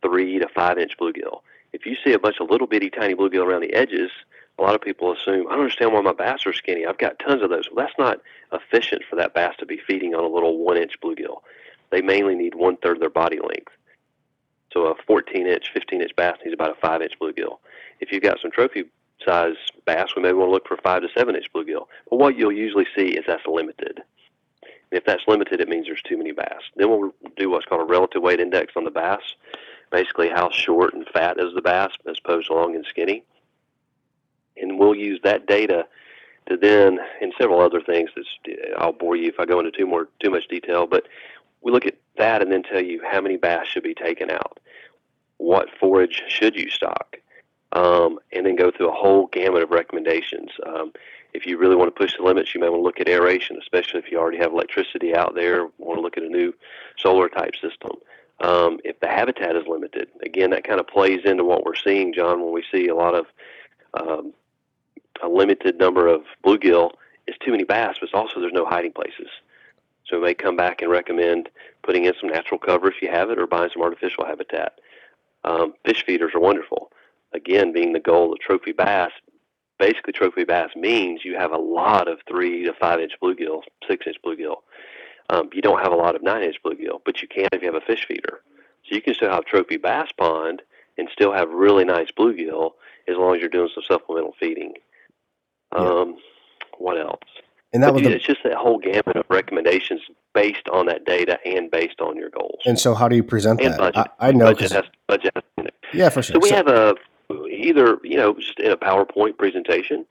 three 0.02 0.38
to 0.38 0.49
five 0.49 0.78
inch 0.78 0.96
bluegill. 1.00 1.42
If 1.72 1.87
you 1.87 1.96
see 2.04 2.12
a 2.12 2.18
bunch 2.18 2.40
of 2.40 2.50
little 2.50 2.66
bitty 2.66 2.90
tiny 2.90 3.14
bluegill 3.14 3.46
around 3.46 3.62
the 3.62 3.72
edges, 3.72 4.11
a 4.58 4.62
lot 4.62 4.75
of 4.75 4.82
people 4.82 5.12
assume, 5.12 5.46
I 5.46 5.52
don't 5.52 5.61
understand 5.61 5.92
why 5.92 6.02
my 6.02 6.12
bass 6.12 6.44
are 6.46 6.52
skinny. 6.52 6.84
I've 6.84 6.99
got 6.99 7.18
tons 7.18 7.42
of 7.42 7.50
those. 7.50 7.68
Well, 7.70 7.87
that's 7.87 7.99
not 7.99 8.20
efficient 8.52 9.02
for 9.08 9.16
that 9.16 9.32
bass 9.32 9.54
to 9.58 9.66
be 9.66 9.78
feeding 9.87 10.14
on 10.14 10.25
a 10.25 10.28
little 10.28 10.58
one 10.58 10.76
inch 10.76 11.00
bluegill. 11.00 11.40
They 11.92 12.00
mainly 12.00 12.34
need 12.34 12.54
one 12.54 12.78
third 12.78 12.96
of 12.96 13.00
their 13.00 13.11
body 13.11 13.38
length. 13.38 13.72
So 14.72 14.87
a 14.87 14.94
14 15.06 15.46
inch, 15.46 15.70
15 15.72 16.00
inch 16.00 16.16
bass 16.16 16.38
needs 16.42 16.54
about 16.54 16.76
a 16.76 16.80
5 16.80 17.02
inch 17.02 17.12
bluegill. 17.20 17.58
If 18.00 18.11
you've 18.11 18.22
got 18.22 18.40
some 18.40 18.50
trophy 18.50 18.84
size 19.25 19.54
bass, 19.84 20.16
we 20.16 20.22
may 20.22 20.32
want 20.32 20.49
to 20.49 20.52
look 20.52 20.66
for 20.66 20.78
5 20.78 21.02
to 21.02 21.08
7 21.14 21.37
inch 21.37 21.46
bluegill. 21.54 21.87
But 22.11 22.16
what 22.16 22.37
you'll 22.37 22.52
usually 22.52 22.87
see 22.96 23.08
is 23.08 23.25
that's 23.26 23.46
limited. 23.46 24.02
And 24.62 24.99
if 24.99 25.04
that's 25.04 25.22
limited, 25.28 25.61
it 25.61 25.68
means 25.68 25.87
there's 25.87 26.02
too 26.02 26.16
many 26.16 26.32
bass. 26.32 26.62
Then 26.76 26.88
we'll 26.88 27.12
do 27.37 27.50
what's 27.50 27.66
called 27.66 27.82
a 27.82 27.92
relative 27.92 28.22
weight 28.22 28.40
index 28.40 28.72
on 28.75 28.84
the 28.84 28.90
bass. 28.90 29.20
Basically, 29.90 30.30
how 30.30 30.50
short 30.50 30.94
and 30.94 31.06
fat 31.12 31.38
is 31.38 31.54
the 31.54 31.62
bass 31.62 31.90
as 32.08 32.16
opposed 32.25 32.49
to 32.49 32.54
long 32.54 32.75
and 32.75 32.87
skinny. 32.88 33.22
And 34.56 34.78
we'll 34.78 34.94
use 34.94 35.20
that 35.25 35.46
data 35.46 35.87
to 36.46 36.56
then, 36.56 36.99
and 37.20 37.32
several 37.38 37.61
other 37.61 37.80
things 37.80 38.11
that 38.16 38.25
I'll 38.78 38.92
bore 38.92 39.16
you 39.16 39.28
if 39.28 39.38
I 39.38 39.44
go 39.44 39.58
into 39.58 39.70
too 39.70 39.87
more 39.87 40.08
too 40.20 40.30
much 40.30 40.49
detail, 40.49 40.87
but 40.87 41.06
we 41.62 41.73
look 41.73 41.87
at 41.87 41.97
that 42.19 42.42
and 42.42 42.50
then 42.50 42.62
tell 42.62 42.83
you 42.83 43.00
how 43.09 43.21
many 43.21 43.37
bass 43.37 43.66
should 43.66 43.83
be 43.83 43.95
taken 43.95 44.31
out, 44.31 44.61
what 45.38 45.69
forage 45.78 46.23
should 46.28 46.57
you 46.57 46.71
stock, 46.71 47.16
um, 47.73 48.19
and 48.33 48.47
then 48.47 48.57
go 48.57 48.71
through 48.71 48.90
a 48.90 48.95
whole 48.95 49.26
gamut 49.28 49.62
of 49.62 49.71
recommendations. 49.71 50.50
Um, 50.66 50.92
if 51.33 51.47
you 51.47 51.57
really 51.57 51.76
want 51.76 51.95
to 51.95 51.99
push 51.99 52.16
the 52.16 52.23
limits, 52.23 52.54
you 52.54 52.61
may 52.61 52.69
want 52.69 52.81
to 52.81 52.85
look 52.85 53.00
at 53.00 53.09
aeration, 53.09 53.57
especially 53.61 54.00
if 54.00 54.11
you 54.11 54.19
already 54.19 54.38
have 54.38 54.52
electricity 54.52 55.16
out 55.16 55.35
there. 55.35 55.69
Want 55.78 55.97
to 55.97 56.02
look 56.02 56.19
at 56.19 56.23
a 56.23 56.28
new 56.28 56.54
solar 56.99 57.28
type 57.28 57.54
system. 57.57 57.92
Um, 58.40 58.81
if 58.85 59.00
the 59.00 59.09
habitat 59.09 59.57
is 59.57 59.66
limited, 59.66 60.09
again, 60.23 60.50
that 60.50 60.64
kind 60.64 60.81
of 60.81 60.87
plays 60.87 61.21
into 61.25 61.45
what 61.45 61.64
we're 61.64 61.75
seeing, 61.75 62.12
John, 62.12 62.42
when 62.42 62.52
we 62.52 62.64
see 62.71 62.88
a 62.88 62.95
lot 62.95 63.14
of 63.14 63.26
um, 63.95 64.35
a 65.23 65.28
limited 65.28 65.78
number 65.78 66.07
of 66.07 66.23
bluegill. 66.45 66.92
It's 67.26 67.38
too 67.38 67.52
many 67.52 67.64
bass, 67.64 67.97
but 68.00 68.12
also 68.14 68.40
there's 68.40 68.52
no 68.52 68.64
hiding 68.64 68.92
places. 68.92 69.28
So 70.12 70.19
we 70.19 70.26
may 70.26 70.35
come 70.35 70.57
back 70.57 70.83
and 70.83 70.90
recommend 70.90 71.49
putting 71.83 72.04
in 72.04 72.12
some 72.21 72.28
natural 72.28 72.61
cover 72.61 72.88
if 72.88 73.00
you 73.00 73.09
have 73.09 73.31
it, 73.31 73.38
or 73.38 73.47
buying 73.47 73.71
some 73.73 73.83
artificial 73.83 74.26
habitat. 74.26 74.78
Um, 75.45 75.73
fish 75.87 76.04
feeders 76.04 76.33
are 76.35 76.40
wonderful. 76.40 76.92
Again, 77.33 77.73
being 77.73 77.95
the 77.95 77.99
goal 77.99 78.31
of 78.31 78.38
trophy 78.38 78.73
bass, 78.73 79.11
basically 79.78 80.12
trophy 80.12 80.45
bass 80.45 80.69
means 80.76 81.25
you 81.25 81.35
have 81.38 81.52
a 81.52 81.57
lot 81.57 82.09
of 82.09 82.19
three 82.28 82.62
to 82.64 82.75
five 82.75 83.00
inch 83.00 83.12
bluegill, 83.23 83.62
six 83.88 84.07
inch 84.07 84.19
bluegill. 84.23 84.57
Um, 85.31 85.49
you 85.54 85.62
don't 85.62 85.83
have 85.83 85.92
a 85.92 85.97
lot 85.97 86.14
of 86.14 86.23
nine 86.23 86.42
inch 86.42 86.57
bluegill, 86.62 87.00
but 87.07 87.23
you 87.23 87.28
can 87.28 87.49
if 87.50 87.62
you 87.62 87.73
have 87.73 87.83
a 87.83 87.87
fish 87.87 88.07
feeder. 88.07 88.42
So 88.85 88.95
you 88.95 89.00
can 89.00 89.14
still 89.14 89.31
have 89.31 89.47
trophy 89.47 89.78
bass 89.78 90.11
pond 90.19 90.61
and 90.99 91.09
still 91.11 91.33
have 91.33 91.49
really 91.49 91.87
nice 91.87 92.11
bluegill 92.11 92.73
as 93.09 93.16
long 93.16 93.35
as 93.35 93.40
you're 93.40 93.49
doing 93.49 93.71
some 93.75 93.85
supplemental 93.88 94.35
feeding. 94.38 94.75
Um, 95.75 95.87
yeah. 95.87 96.14
What 96.76 97.00
else? 97.00 97.23
And 97.73 97.83
that 97.83 97.95
was 97.95 98.02
the, 98.02 98.11
it's 98.11 98.25
just 98.25 98.43
that 98.45 98.55
whole 98.55 98.79
gamut 98.79 99.17
of 99.17 99.25
recommendations 99.31 100.02
based 100.35 100.69
on 100.69 100.87
that 100.87 101.07
data 101.07 101.38
and 101.47 101.71
based 101.71 102.00
on 102.00 102.17
your 102.17 102.29
goals. 102.29 102.61
And 102.67 102.79
so, 102.79 102.95
how 102.95 103.09
do 103.09 103.17
you 103.17 103.23
present 103.23 103.61
and 103.61 103.73
that? 103.75 103.79
Budget. 103.79 104.12
I, 104.19 104.29
I 104.29 104.33
know 104.33 104.47
budget 104.47 104.73
has 104.73 104.85
budget. 105.09 105.33
Has, 105.35 105.67
yeah, 105.95 106.09
for 106.11 106.23
sure. 106.23 106.35
So 106.35 106.41
we 106.41 106.50
so, 106.50 106.57
have 106.57 106.69
a 106.69 106.95
either 107.50 107.99
you 108.02 108.17
know 108.17 108.35
just 108.35 108.61
in 108.61 108.71
a 108.71 108.76
PowerPoint 108.76 109.38
presentation. 109.38 110.05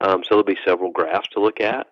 Um, 0.00 0.22
so 0.22 0.28
there'll 0.30 0.44
be 0.44 0.56
several 0.64 0.90
graphs 0.90 1.28
to 1.30 1.40
look 1.40 1.60
at. 1.60 1.88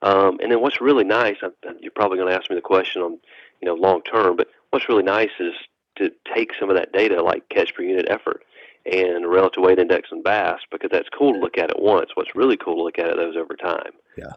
Um, 0.00 0.38
and 0.40 0.52
then 0.52 0.60
what's 0.60 0.80
really 0.80 1.02
nice, 1.02 1.36
you're 1.80 1.90
probably 1.90 2.18
going 2.18 2.30
to 2.30 2.36
ask 2.36 2.48
me 2.48 2.56
the 2.56 2.62
question 2.62 3.02
on 3.02 3.18
you 3.60 3.66
know 3.66 3.74
long 3.74 4.02
term, 4.02 4.36
but 4.36 4.48
what's 4.70 4.88
really 4.88 5.02
nice 5.02 5.30
is 5.40 5.54
to 5.96 6.10
take 6.32 6.52
some 6.58 6.70
of 6.70 6.76
that 6.76 6.92
data 6.92 7.22
like 7.22 7.48
catch 7.48 7.74
per 7.74 7.82
unit 7.82 8.06
effort 8.08 8.44
and 8.90 9.28
relative 9.28 9.62
weight 9.62 9.78
index 9.78 10.08
and 10.10 10.24
bass 10.24 10.60
because 10.70 10.90
that's 10.90 11.08
cool 11.10 11.34
to 11.34 11.38
look 11.38 11.58
at 11.58 11.70
it 11.70 11.78
once. 11.78 12.10
What's 12.14 12.34
really 12.34 12.56
cool 12.56 12.76
to 12.76 12.82
look 12.82 12.98
at 12.98 13.08
it 13.08 13.16
those 13.16 13.36
over 13.36 13.54
time. 13.54 13.92
Yeah. 14.16 14.32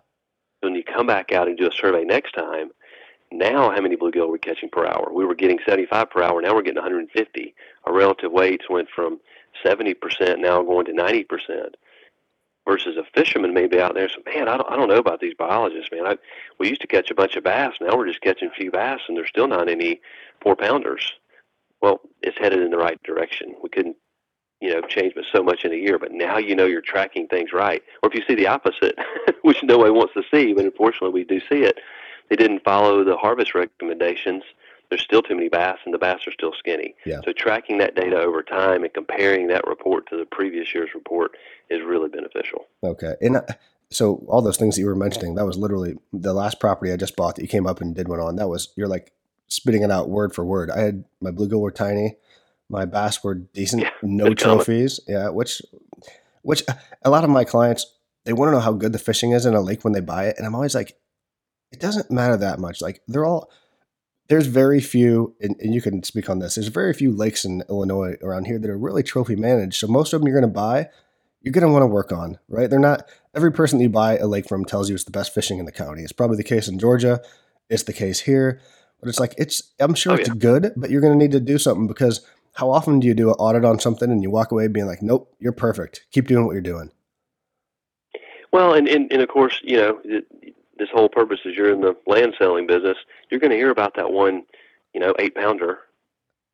When 0.62 0.76
you 0.76 0.84
come 0.84 1.08
back 1.08 1.32
out 1.32 1.48
and 1.48 1.58
do 1.58 1.68
a 1.68 1.72
survey 1.72 2.04
next 2.04 2.34
time, 2.34 2.72
now 3.32 3.72
how 3.72 3.82
many 3.82 3.96
bluegill 3.96 4.24
are 4.24 4.32
we 4.32 4.40
catching 4.40 4.70
per 4.70 4.86
hour? 4.86 5.12
We 5.14 5.26
were 5.26 5.36
getting 5.36 5.60
75 5.66 6.10
per 6.10 6.22
hour. 6.22 6.42
Now 6.42 6.54
we're 6.54 6.64
getting 6.64 6.82
150. 6.82 7.56
Our 7.86 7.94
relative 7.94 8.32
weights 8.32 8.70
went 8.70 8.90
from 8.94 9.20
70% 9.66 10.40
now 10.40 10.62
going 10.62 10.86
to 10.86 10.92
90%. 10.92 11.74
Versus 12.68 12.96
a 12.96 13.04
fisherman 13.16 13.56
may 13.56 13.66
be 13.66 13.80
out 13.80 13.96
there. 13.96 14.08
So 14.08 14.22
man, 14.24 14.48
I 14.48 14.56
don't, 14.56 14.70
I 14.70 14.76
don't 14.76 14.88
know 14.88 14.98
about 14.98 15.20
these 15.20 15.34
biologists, 15.34 15.90
man. 15.92 16.06
I, 16.06 16.18
we 16.60 16.70
used 16.70 16.82
to 16.82 16.88
catch 16.88 17.10
a 17.10 17.16
bunch 17.16 17.36
of 17.36 17.44
bass. 17.44 17.74
Now 17.82 17.98
we're 17.98 18.08
just 18.08 18.22
catching 18.22 18.50
a 18.50 18.52
few 18.52 18.70
bass, 18.70 19.00
and 19.08 19.18
there's 19.18 19.30
still 19.30 19.48
not 19.48 19.68
any 19.68 20.00
four 20.42 20.56
pounders. 20.56 21.14
Well, 21.82 22.02
it's 22.22 22.38
headed 22.38 22.62
in 22.62 22.70
the 22.70 22.78
right 22.78 23.02
direction. 23.02 23.56
We 23.64 23.70
couldn't 23.70 23.96
you 24.62 24.70
know 24.74 24.82
change 24.82 25.14
but 25.16 25.26
so 25.32 25.44
much 25.44 25.66
in 25.66 25.72
a 25.72 25.76
year 25.76 26.00
but 26.00 26.12
now 26.12 26.38
you 26.38 26.56
know 26.56 26.66
you're 26.66 26.82
tracking 26.82 27.28
things 27.28 27.52
right. 27.54 27.84
Or 28.04 28.10
if 28.10 28.16
you 28.16 28.24
see 28.28 28.36
the 28.36 28.48
opposite 28.48 28.98
which 29.42 29.64
nobody 29.64 29.92
wants 29.92 30.14
to 30.14 30.24
see 30.32 30.54
but 30.54 30.66
unfortunately 30.66 31.12
we 31.12 31.24
do 31.24 31.40
see 31.50 31.64
it 31.64 31.80
they 32.30 32.36
didn't 32.36 32.64
follow 32.64 33.04
the 33.04 33.18
harvest 33.18 33.54
recommendations. 33.54 34.44
There's 34.90 35.02
still 35.02 35.22
too 35.22 35.36
many 35.36 35.50
bass 35.50 35.80
and 35.86 35.94
the 35.94 35.98
bass 35.98 36.26
are 36.28 36.32
still 36.32 36.54
skinny. 36.58 36.96
Yeah. 37.06 37.20
so 37.26 37.34
tracking 37.34 37.78
that 37.80 37.96
data 37.96 38.18
over 38.18 38.42
time 38.42 38.84
and 38.84 38.94
comparing 38.94 39.48
that 39.48 39.68
report 39.68 40.10
to 40.10 40.18
the 40.18 40.26
previous 40.26 40.74
year's 40.74 40.94
report 40.94 41.36
is 41.70 41.82
really 41.82 42.10
beneficial. 42.10 42.68
Okay. 42.84 43.16
And 43.22 43.38
uh, 43.38 43.44
so 43.90 44.24
all 44.28 44.42
those 44.42 44.58
things 44.58 44.76
that 44.76 44.82
you 44.82 44.88
were 44.88 44.96
mentioning 44.96 45.36
that 45.36 45.46
was 45.46 45.58
literally 45.58 45.96
the 46.14 46.34
last 46.34 46.62
property 46.62 46.94
i 46.94 46.96
just 46.96 47.18
bought 47.18 47.36
that 47.36 47.42
you 47.42 47.48
came 47.50 47.68
up 47.68 47.82
and 47.82 47.94
did 47.94 48.08
one 48.08 48.22
on 48.22 48.38
that 48.38 48.48
was 48.48 48.70
you're 48.78 48.88
like 48.88 49.12
spitting 49.52 49.84
it 49.84 49.92
out 49.92 50.10
word 50.10 50.34
for 50.34 50.46
word. 50.46 50.72
I 50.72 50.80
had 50.80 51.04
my 51.20 51.30
bluegill 51.30 51.60
were 51.60 51.72
tiny 51.72 52.16
my 52.72 52.86
bass 52.86 53.24
were 53.24 53.36
decent, 53.36 53.84
yeah, 53.84 53.90
no 54.02 54.34
trophies. 54.34 55.00
Yeah, 55.08 55.30
which 55.30 55.62
which 56.42 56.64
a 57.04 57.10
lot 57.10 57.24
of 57.24 57.30
my 57.30 57.44
clients 57.44 57.86
they 58.24 58.34
want 58.34 58.50
to 58.50 58.54
know 58.54 58.60
how 58.60 58.74
good 58.74 58.94
the 58.94 59.00
fishing 59.00 59.32
is 59.32 59.46
in 59.46 59.54
a 59.54 59.62
lake 59.62 59.84
when 59.84 59.94
they 59.94 60.00
buy 60.00 60.26
it, 60.26 60.36
and 60.38 60.46
I'm 60.46 60.56
always 60.56 60.76
like, 60.76 60.98
it 61.72 61.80
doesn't 61.80 62.12
matter 62.12 62.38
that 62.38 62.60
much. 62.60 62.82
Like 62.82 63.02
they're 63.08 63.26
all 63.26 63.52
there's 64.30 64.48
very 64.48 64.80
few, 64.80 65.36
and, 65.42 65.58
and 65.60 65.74
you 65.74 65.82
can 65.82 66.04
speak 66.04 66.30
on 66.30 66.40
this. 66.40 66.56
There's 66.56 66.70
very 66.70 66.94
few 66.94 67.12
lakes 67.12 67.44
in 67.44 67.64
Illinois 67.70 68.16
around 68.24 68.46
here 68.46 68.58
that 68.60 68.70
are 68.70 68.78
really 68.78 69.04
trophy 69.04 69.36
managed. 69.36 69.76
So 69.76 69.88
most 69.88 70.14
of 70.14 70.22
them 70.22 70.28
you're 70.28 70.40
going 70.40 70.50
to 70.50 70.56
buy, 70.56 70.88
you're 71.42 71.52
going 71.52 71.68
to 71.68 71.72
want 71.72 71.84
to 71.84 71.88
work 71.88 72.14
on, 72.14 72.40
right? 72.48 72.70
They're 72.70 72.80
not 72.80 73.10
every 73.36 73.52
person 73.52 73.78
that 73.78 73.84
you 73.84 73.90
buy 73.90 74.18
a 74.18 74.28
lake 74.28 74.48
from 74.48 74.64
tells 74.64 74.88
you 74.88 74.96
it's 74.96 75.04
the 75.04 75.12
best 75.12 75.34
fishing 75.34 75.60
in 75.60 75.66
the 75.66 75.72
county. 75.72 76.04
It's 76.04 76.14
probably 76.14 76.38
the 76.38 76.44
case 76.44 76.70
in 76.70 76.80
Georgia. 76.80 77.22
It's 77.70 77.84
the 77.84 77.94
case 77.94 78.22
here, 78.22 78.62
but 79.02 79.10
it's 79.10 79.20
like 79.20 79.34
it's. 79.38 79.74
I'm 79.82 79.96
sure 79.96 80.14
oh, 80.14 80.16
it's 80.16 80.30
yeah. 80.30 80.36
good, 80.36 80.72
but 80.78 80.90
you're 80.90 81.02
going 81.02 81.12
to 81.12 81.20
need 81.20 81.34
to 81.34 81.42
do 81.42 81.58
something 81.58 81.88
because 81.88 82.26
how 82.54 82.70
often 82.70 83.00
do 83.00 83.08
you 83.08 83.14
do 83.14 83.30
an 83.30 83.36
audit 83.40 83.64
on 83.66 83.80
something 83.80 84.12
and 84.12 84.22
you 84.22 84.30
walk 84.30 84.52
away 84.52 84.68
being 84.68 84.88
like, 84.88 85.02
nope, 85.02 85.34
you're 85.40 85.52
perfect. 85.52 86.06
Keep 86.12 86.28
doing 86.28 86.46
what 86.46 86.54
you're 86.54 86.62
doing. 86.62 86.92
Well, 88.52 88.74
and, 88.74 88.88
and, 88.88 89.12
and 89.12 89.22
of 89.22 89.30
course, 89.30 89.62
you 89.64 89.78
know, 89.78 90.00
it, 90.04 90.26
this 90.78 90.90
whole 90.92 91.10
purpose 91.10 91.40
is 91.46 91.56
you're 91.56 91.72
in 91.72 91.82
the 91.82 91.96
land 92.08 92.34
selling 92.38 92.68
business. 92.68 92.98
You're 93.30 93.40
going 93.40 93.52
to 93.52 93.58
hear 93.58 93.70
about 93.70 93.96
that 93.96 94.12
one, 94.12 94.44
you 94.94 95.00
know, 95.00 95.14
eight 95.20 95.36
pounder. 95.36 95.80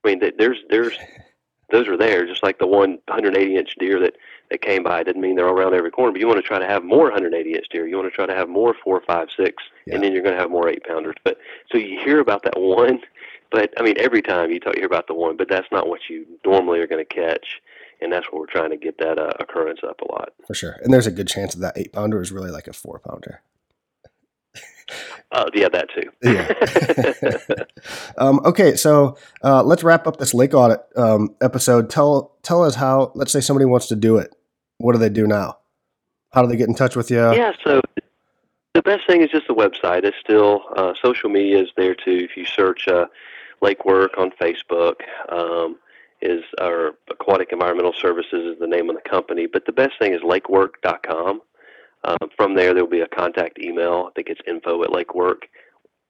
I 0.04 0.10
mean, 0.10 0.22
there's, 0.38 0.58
there's, 0.70 0.94
those 1.72 1.88
are 1.88 1.98
there, 1.98 2.26
just 2.28 2.44
like 2.44 2.60
the 2.60 2.68
one 2.68 3.00
180 3.08 3.56
inch 3.56 3.76
deer 3.80 4.00
that, 4.00 4.14
that 4.52 4.62
came 4.62 4.84
by. 4.84 5.02
Doesn't 5.04 5.20
mean 5.20 5.36
they're 5.36 5.48
all 5.48 5.56
around 5.58 5.74
every 5.74 5.92
corner, 5.92 6.12
but 6.12 6.22
you 6.22 6.28
want 6.28 6.38
to 6.38 6.48
try 6.48 6.60
to 6.60 6.68
have 6.68 6.84
more 6.84 7.04
180 7.06 7.54
inch 7.54 7.66
deer. 7.72 7.88
You 7.88 7.98
want 7.98 8.08
to 8.12 8.16
try 8.16 8.26
to 8.28 8.36
have 8.36 8.48
more 8.48 8.76
four, 8.84 9.02
five, 9.08 9.30
six, 9.36 9.64
Yeah. 9.88 9.96
and 9.96 10.04
then 10.04 10.14
you're 10.14 10.22
going 10.24 10.36
to 10.36 10.42
have 10.42 10.52
more 10.52 10.70
eight 10.70 10.84
pounders. 10.86 11.16
But 11.24 11.38
so 11.72 11.78
you 11.80 12.00
hear 12.00 12.20
about 12.20 12.44
that 12.44 12.60
one, 12.60 13.00
but 13.52 13.74
I 13.78 13.84
mean, 13.84 13.96
every 13.98 14.22
time 14.22 14.52
you 14.52 14.60
talk, 14.60 14.76
you 14.76 14.82
hear 14.82 14.88
about 14.88 15.08
the 15.08 15.14
one, 15.14 15.38
but 15.38 15.50
that's 15.50 15.68
not 15.72 15.88
what 15.88 16.02
you 16.10 16.26
normally 16.46 16.80
are 16.80 16.88
going 16.88 17.06
to 17.06 17.14
catch, 17.14 17.62
and 18.02 18.12
that's 18.12 18.26
what 18.32 18.40
we're 18.40 18.48
trying 18.48 18.72
to 18.72 18.78
get 18.78 18.98
that 19.00 19.18
uh, 19.18 19.34
occurrence 19.40 19.80
up 19.88 20.02
a 20.02 20.12
lot. 20.12 20.34
For 20.46 20.54
sure. 20.54 20.78
And 20.84 20.94
there's 20.94 21.08
a 21.08 21.12
good 21.12 21.28
chance 21.28 21.54
that 21.56 21.62
that 21.62 21.78
eight 21.78 21.94
pounder 21.94 22.22
is 22.22 22.32
really 22.32 22.52
like 22.52 22.68
a 22.68 22.74
four 22.74 23.00
pounder. 23.00 23.42
Uh, 25.32 25.46
yeah, 25.54 25.68
that 25.68 25.90
too. 25.90 26.10
Yeah. 26.24 27.66
um, 28.18 28.40
okay, 28.46 28.76
so 28.76 29.18
uh, 29.44 29.62
let's 29.62 29.84
wrap 29.84 30.08
up 30.08 30.18
this 30.18 30.34
lake 30.34 30.54
audit 30.54 30.80
um, 30.96 31.36
episode. 31.42 31.90
Tell 31.90 32.38
tell 32.44 32.64
us 32.64 32.76
how. 32.76 33.12
Let's 33.14 33.34
say 33.34 33.42
somebody 33.42 33.66
wants 33.66 33.88
to 33.88 33.96
do 33.96 34.18
it. 34.18 34.34
What 34.78 34.94
do 34.94 35.00
they 35.00 35.10
do 35.10 35.28
now? 35.28 35.58
How 36.32 36.42
do 36.42 36.48
they 36.48 36.56
get 36.56 36.70
in 36.70 36.76
touch 36.76 36.96
with 36.96 37.12
you? 37.12 37.18
Yeah, 37.18 37.52
so 37.64 37.82
the 38.74 38.82
best 38.82 39.08
thing 39.08 39.22
is 39.22 39.30
just 39.30 39.48
the 39.48 39.54
website. 39.54 40.04
It's 40.06 40.18
still 40.20 40.62
uh, 40.78 40.94
social 41.02 41.30
media 41.30 41.64
is 41.64 41.70
there 41.76 41.96
too. 41.96 42.28
If 42.30 42.38
you 42.38 42.46
search 42.46 42.88
uh, 42.88 43.08
Lake 43.62 43.86
Work 43.86 44.18
on 44.18 44.32
Facebook, 44.42 44.96
um, 45.30 45.78
is 46.22 46.44
our 46.60 46.96
Aquatic 47.12 47.52
Environmental 47.52 47.94
Services 47.94 48.54
is 48.54 48.60
the 48.60 48.68
name 48.68 48.90
of 48.90 48.96
the 48.96 49.10
company. 49.10 49.46
But 49.46 49.66
the 49.66 49.72
best 49.72 49.94
thing 50.00 50.14
is 50.14 50.22
lakework.com. 50.24 51.42
Um, 52.04 52.30
from 52.36 52.56
there, 52.56 52.74
there 52.74 52.84
will 52.84 52.92
be 52.92 53.02
a 53.02 53.08
contact 53.08 53.60
email. 53.60 54.08
I 54.10 54.12
think 54.16 54.30
it's 54.30 54.42
info 54.48 54.84
at 54.84 54.92
lakework. 54.92 55.48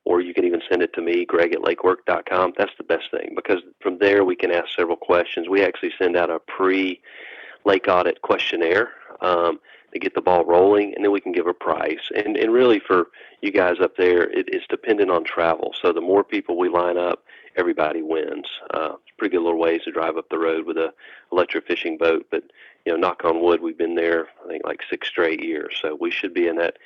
or 0.05 0.21
you 0.21 0.33
can 0.33 0.45
even 0.45 0.61
send 0.69 0.81
it 0.81 0.93
to 0.93 1.01
me, 1.01 1.25
greg 1.25 1.53
at 1.53 1.61
lakework.com. 1.61 2.53
That's 2.57 2.71
the 2.77 2.83
best 2.85 3.11
thing 3.11 3.33
because 3.35 3.61
from 3.81 3.97
there 3.99 4.23
we 4.23 4.37
can 4.37 4.51
ask 4.51 4.67
several 4.73 4.95
questions. 4.95 5.49
We 5.49 5.61
actually 5.63 5.91
send 5.97 6.15
out 6.15 6.29
a 6.29 6.39
pre 6.39 7.01
lake 7.65 7.87
audit 7.89 8.21
questionnaire 8.21 8.91
um, 9.19 9.59
to 9.91 9.99
get 9.99 10.15
the 10.15 10.21
ball 10.21 10.45
rolling, 10.45 10.93
and 10.95 11.03
then 11.03 11.11
we 11.11 11.19
can 11.19 11.33
give 11.33 11.47
a 11.47 11.53
price. 11.53 12.11
And, 12.15 12.37
and 12.37 12.53
really, 12.53 12.79
for 12.79 13.07
you 13.41 13.51
guys 13.51 13.79
up 13.81 13.95
there, 13.97 14.23
it, 14.23 14.49
it's 14.49 14.67
dependent 14.67 15.11
on 15.11 15.23
travel. 15.23 15.73
So 15.81 15.91
the 15.91 16.01
more 16.01 16.23
people 16.23 16.57
we 16.57 16.69
line 16.69 16.97
up, 16.97 17.23
everybody 17.55 18.01
wins. 18.01 18.47
Uh, 18.73 18.93
it's 18.93 19.15
pretty 19.17 19.35
good 19.35 19.43
little 19.43 19.59
ways 19.59 19.81
to 19.83 19.91
drive 19.91 20.17
up 20.17 20.29
the 20.29 20.39
road 20.39 20.65
with 20.65 20.77
a 20.77 20.93
electric 21.31 21.67
fishing 21.67 21.97
boat, 21.97 22.25
but 22.31 22.43
you 22.85 22.93
know, 22.93 22.97
knock 22.97 23.25
on 23.25 23.41
wood, 23.41 23.61
we've 23.61 23.77
been 23.77 23.95
there 23.95 24.29
I 24.43 24.47
think 24.47 24.65
like 24.65 24.81
six 24.89 25.07
straight 25.07 25.43
years, 25.43 25.77
so 25.81 25.97
we 25.99 26.11
should 26.11 26.33
be 26.33 26.47
in 26.47 26.55
that 26.57 26.77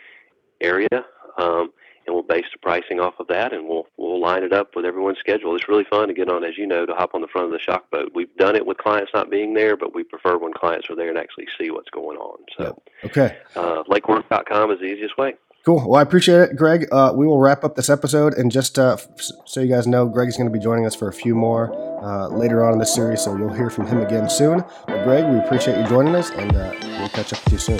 area. 0.59 1.05
Um, 1.37 1.71
and 2.05 2.15
we'll 2.15 2.23
base 2.23 2.45
the 2.51 2.57
pricing 2.59 2.99
off 2.99 3.19
of 3.19 3.27
that, 3.27 3.53
and 3.53 3.67
we'll 3.67 3.87
we'll 3.97 4.19
line 4.19 4.43
it 4.43 4.53
up 4.53 4.75
with 4.75 4.85
everyone's 4.85 5.19
schedule. 5.19 5.55
It's 5.55 5.69
really 5.69 5.83
fun 5.83 6.07
to 6.07 6.13
get 6.13 6.29
on, 6.29 6.43
as 6.43 6.57
you 6.57 6.65
know, 6.65 6.85
to 6.85 6.93
hop 6.93 7.13
on 7.13 7.21
the 7.21 7.27
front 7.27 7.45
of 7.45 7.51
the 7.51 7.59
shock 7.59 7.89
boat. 7.91 8.11
We've 8.15 8.35
done 8.37 8.55
it 8.55 8.65
with 8.65 8.77
clients 8.77 9.11
not 9.13 9.29
being 9.29 9.53
there, 9.53 9.77
but 9.77 9.93
we 9.93 10.03
prefer 10.03 10.37
when 10.37 10.51
clients 10.51 10.89
are 10.89 10.95
there 10.95 11.09
and 11.09 11.17
actually 11.17 11.47
see 11.59 11.69
what's 11.69 11.89
going 11.89 12.17
on. 12.17 12.39
So, 12.57 12.81
okay, 13.05 13.37
uh, 13.55 13.83
lakework.com 13.87 14.71
is 14.71 14.79
the 14.79 14.85
easiest 14.85 15.17
way. 15.17 15.35
Cool. 15.63 15.87
Well, 15.87 15.95
I 15.95 16.01
appreciate 16.01 16.41
it, 16.41 16.55
Greg. 16.55 16.87
Uh, 16.91 17.13
we 17.15 17.27
will 17.27 17.37
wrap 17.37 17.63
up 17.63 17.75
this 17.75 17.89
episode, 17.89 18.33
and 18.33 18.51
just 18.51 18.79
uh, 18.79 18.97
so 19.45 19.61
you 19.61 19.67
guys 19.67 19.85
know, 19.85 20.07
Greg 20.07 20.27
is 20.27 20.35
going 20.35 20.51
to 20.51 20.51
be 20.51 20.63
joining 20.63 20.87
us 20.87 20.95
for 20.95 21.07
a 21.07 21.13
few 21.13 21.35
more 21.35 21.71
uh, 22.03 22.29
later 22.29 22.65
on 22.65 22.73
in 22.73 22.79
the 22.79 22.85
series, 22.85 23.21
so 23.21 23.37
you'll 23.37 23.53
hear 23.53 23.69
from 23.69 23.85
him 23.85 23.99
again 24.01 24.27
soon. 24.27 24.63
But 24.87 25.03
Greg, 25.03 25.31
we 25.31 25.37
appreciate 25.37 25.79
you 25.79 25.87
joining 25.87 26.15
us, 26.15 26.31
and 26.31 26.55
uh, 26.55 26.73
we'll 26.81 27.09
catch 27.09 27.31
up 27.33 27.43
with 27.45 27.53
you 27.53 27.59
soon. 27.59 27.79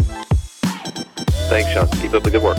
Thanks, 1.50 1.72
Sean. 1.72 1.88
Keep 2.02 2.14
up 2.14 2.24
the 2.24 2.30
good 2.30 2.44
work. 2.44 2.58